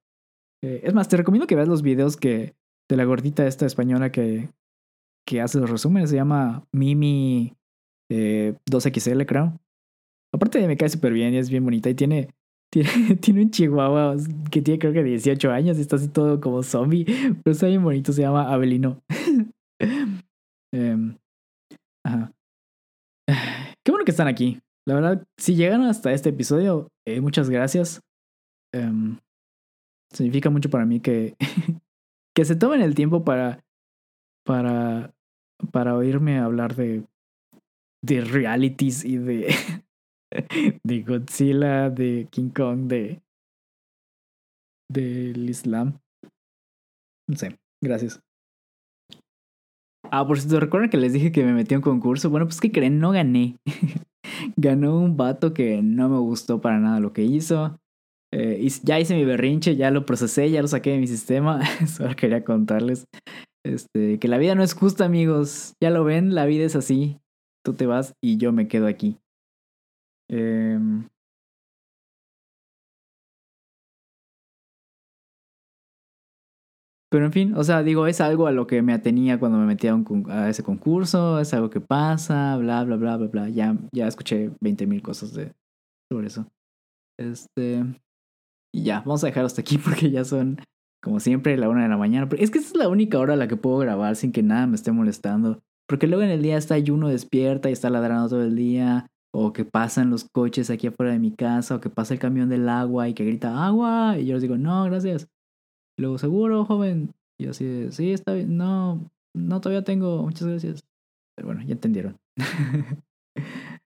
Eh, 0.62 0.80
es 0.84 0.94
más, 0.94 1.09
te 1.09 1.16
recomiendo 1.16 1.46
que 1.46 1.54
veas 1.54 1.68
los 1.68 1.82
videos 1.82 2.16
que 2.16 2.54
de 2.88 2.96
la 2.96 3.04
gordita 3.04 3.46
esta 3.46 3.66
española 3.66 4.11
que, 4.12 4.48
que 5.26 5.40
hace 5.40 5.59
los 5.59 5.70
resúmenes. 5.70 6.11
Se 6.11 6.16
llama 6.16 6.66
Mimi 6.72 7.52
eh, 8.11 8.54
2XL, 8.70 9.26
creo. 9.26 9.59
Aparte 10.34 10.66
me 10.66 10.76
cae 10.76 10.88
súper 10.88 11.12
bien 11.12 11.34
y 11.34 11.38
es 11.38 11.50
bien 11.50 11.64
bonita 11.64 11.88
y 11.88 11.94
tiene, 11.94 12.28
tiene, 12.72 13.16
tiene 13.16 13.42
un 13.42 13.50
chihuahua 13.50 14.16
que 14.50 14.62
tiene 14.62 14.78
creo 14.78 14.92
que 14.92 15.02
18 15.02 15.50
años 15.50 15.78
y 15.78 15.80
está 15.80 15.96
así 15.96 16.09
todo 16.09 16.40
como 16.40 16.62
zombie, 16.62 17.04
pero 17.42 17.52
está 17.52 17.66
bien 17.66 17.82
bonito, 17.82 18.12
se 18.12 18.22
llama 18.22 18.52
Abelino. 18.52 19.02
Em, 20.74 21.16
ajá. 22.04 22.32
Qué 23.84 23.92
bueno 23.92 24.04
que 24.04 24.11
están 24.11 24.26
aquí. 24.26 24.61
La 24.86 24.94
verdad, 24.94 25.26
si 25.38 25.54
llegaron 25.54 25.86
hasta 25.86 26.12
este 26.12 26.30
episodio, 26.30 26.88
eh, 27.07 27.20
muchas 27.20 27.48
gracias. 27.48 28.00
Em, 28.74 29.16
significa 30.12 30.50
mucho 30.50 30.70
para 30.70 30.86
mí 30.86 31.00
que, 31.00 31.36
que 32.34 32.44
se 32.44 32.57
tomen 32.57 32.80
el 32.80 32.94
tiempo 32.94 33.24
para, 33.24 33.64
para, 34.44 35.14
para 35.72 35.96
oírme 35.96 36.38
hablar 36.38 36.74
de, 36.74 37.04
de 38.02 38.20
realities 38.20 39.04
y 39.04 39.18
de, 39.18 39.54
de 40.84 41.02
Godzilla, 41.02 41.90
de 41.90 42.28
King 42.30 42.50
Kong, 42.50 42.86
de 42.86 43.20
del 44.88 45.48
Islam. 45.50 45.98
No 47.28 47.36
sé, 47.36 47.59
gracias. 47.82 48.20
Ah, 50.11 50.26
por 50.26 50.38
cierto, 50.38 50.61
¿recuerdan 50.61 50.90
que 50.90 50.96
les 50.96 51.12
dije 51.12 51.32
que 51.32 51.44
me 51.44 51.52
metí 51.52 51.74
a 51.74 51.78
un 51.78 51.82
concurso? 51.82 52.30
Bueno, 52.30 52.46
pues 52.46 52.61
que 52.61 52.70
creen, 52.70 53.00
no 53.00 53.11
gané. 53.11 53.59
Ganó 54.57 54.98
un 54.98 55.16
vato 55.16 55.52
que 55.52 55.82
no 55.82 56.09
me 56.09 56.18
gustó 56.18 56.61
para 56.61 56.78
nada 56.78 57.00
lo 57.00 57.12
que 57.12 57.22
hizo. 57.22 57.80
Eh, 58.39 58.68
ya 58.82 59.01
hice 59.01 59.14
mi 59.14 59.24
berrinche, 59.24 59.76
ya 59.76 59.91
lo 59.91 60.05
procesé, 60.05 60.51
ya 60.51 60.61
lo 60.61 60.68
saqué 60.68 60.91
de 60.91 60.99
mi 60.99 61.07
sistema. 61.07 61.61
Solo 61.87 62.14
quería 62.14 62.45
contarles 62.45 63.07
este, 63.64 64.18
que 64.18 64.28
la 64.28 64.37
vida 64.37 64.55
no 64.55 64.62
es 64.62 64.74
justa, 64.74 65.07
amigos. 65.07 65.72
Ya 65.82 65.89
lo 65.89 66.05
ven, 66.05 66.34
la 66.34 66.45
vida 66.45 66.64
es 66.66 66.76
así. 66.76 67.18
Tú 67.64 67.72
te 67.72 67.87
vas 67.87 68.12
y 68.22 68.37
yo 68.37 68.53
me 68.53 68.68
quedo 68.68 68.89
aquí. 68.89 69.16
Eh, 70.30 70.78
pero 77.11 77.24
en 77.24 77.32
fin, 77.32 77.55
o 77.57 77.64
sea, 77.64 77.82
digo, 77.82 78.07
es 78.07 78.20
algo 78.20 78.49
a 78.49 78.53
lo 78.53 78.66
que 78.66 78.82
me 78.82 78.93
atenía 78.93 79.41
cuando 79.41 79.57
me 79.57 79.64
metía 79.64 79.95
a, 80.28 80.51
ese 80.51 80.62
concurso, 80.62 81.41
es 81.41 81.55
algo 81.55 81.70
que 81.70 81.80
pasa, 81.80 82.55
bla, 82.59 82.84
bla, 82.84 82.97
bla, 82.97 83.16
bla, 83.16 83.28
bla. 83.28 83.49
Ya, 83.49 83.78
ya 83.93 84.07
escuché 84.07 84.51
20 84.61 84.87
mil 84.87 85.01
cosas 85.01 85.32
de, 85.32 85.55
sobre 86.11 86.26
eso. 86.26 86.47
Este. 87.18 87.82
Y 88.76 88.82
ya, 88.82 89.00
vamos 89.00 89.24
a 89.24 89.28
dejar 89.28 89.46
hasta 89.46 89.62
aquí 89.62 89.78
porque 89.84 90.10
ya 90.10 90.22
son, 90.26 90.60
como 91.02 91.18
siempre, 91.18 91.56
la 91.56 91.70
una 91.70 91.84
de 91.84 91.88
la 91.88 91.96
mañana. 91.96 92.28
Pero 92.28 92.42
es 92.42 92.50
que 92.50 92.58
esta 92.58 92.72
es 92.72 92.76
la 92.76 92.90
única 92.90 93.18
hora 93.18 93.32
a 93.32 93.36
la 93.36 93.48
que 93.48 93.56
puedo 93.56 93.78
grabar 93.78 94.16
sin 94.16 94.32
que 94.32 94.42
nada 94.42 94.66
me 94.66 94.76
esté 94.76 94.92
molestando. 94.92 95.62
Porque 95.88 96.06
luego 96.06 96.22
en 96.22 96.30
el 96.30 96.42
día 96.42 96.58
está 96.58 96.76
uno 96.92 97.08
despierta 97.08 97.70
y 97.70 97.72
está 97.72 97.88
ladrando 97.88 98.28
todo 98.28 98.42
el 98.42 98.54
día 98.54 99.06
o 99.32 99.54
que 99.54 99.64
pasan 99.64 100.10
los 100.10 100.24
coches 100.24 100.68
aquí 100.68 100.88
afuera 100.88 101.12
de 101.12 101.18
mi 101.18 101.30
casa, 101.30 101.74
o 101.76 101.80
que 101.80 101.90
pasa 101.90 102.14
el 102.14 102.20
camión 102.20 102.48
del 102.48 102.68
agua 102.68 103.08
y 103.08 103.14
que 103.14 103.24
grita 103.24 103.66
agua, 103.66 104.16
y 104.18 104.24
yo 104.24 104.34
les 104.34 104.42
digo, 104.42 104.56
no, 104.56 104.84
gracias. 104.84 105.28
Y 105.98 106.02
luego, 106.02 106.16
seguro, 106.16 106.64
joven. 106.64 107.12
Y 107.38 107.46
así 107.46 107.64
de, 107.66 107.92
sí, 107.92 108.12
está 108.12 108.32
bien, 108.32 108.56
no, 108.56 109.10
no, 109.34 109.60
todavía 109.60 109.84
tengo, 109.84 110.22
muchas 110.22 110.48
gracias. 110.48 110.84
Pero 111.34 111.48
bueno, 111.48 111.62
ya 111.66 111.72
entendieron. 111.72 112.16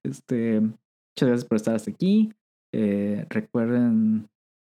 este, 0.05 0.61
muchas 0.61 1.29
gracias 1.29 1.45
por 1.45 1.57
estar 1.57 1.75
hasta 1.75 1.91
aquí. 1.91 2.33
Eh, 2.73 3.27
recuerden 3.29 4.29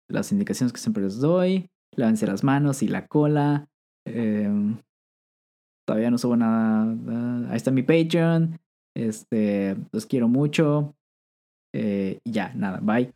las 0.09 0.31
indicaciones 0.31 0.73
que 0.73 0.79
siempre 0.79 1.03
les 1.03 1.19
doy. 1.19 1.69
Lávense 1.95 2.27
las 2.27 2.43
manos 2.43 2.83
y 2.83 2.87
la 2.87 3.07
cola. 3.07 3.67
Em, 4.05 4.77
todavía 5.87 6.11
no 6.11 6.17
subo 6.17 6.35
nada. 6.35 7.49
Ahí 7.49 7.57
está 7.57 7.71
mi 7.71 7.83
Patreon. 7.83 8.59
Este, 8.95 9.75
los 9.91 10.05
quiero 10.05 10.27
mucho. 10.27 10.95
Eh, 11.73 12.19
ya, 12.25 12.53
nada, 12.53 12.79
bye. 12.81 13.13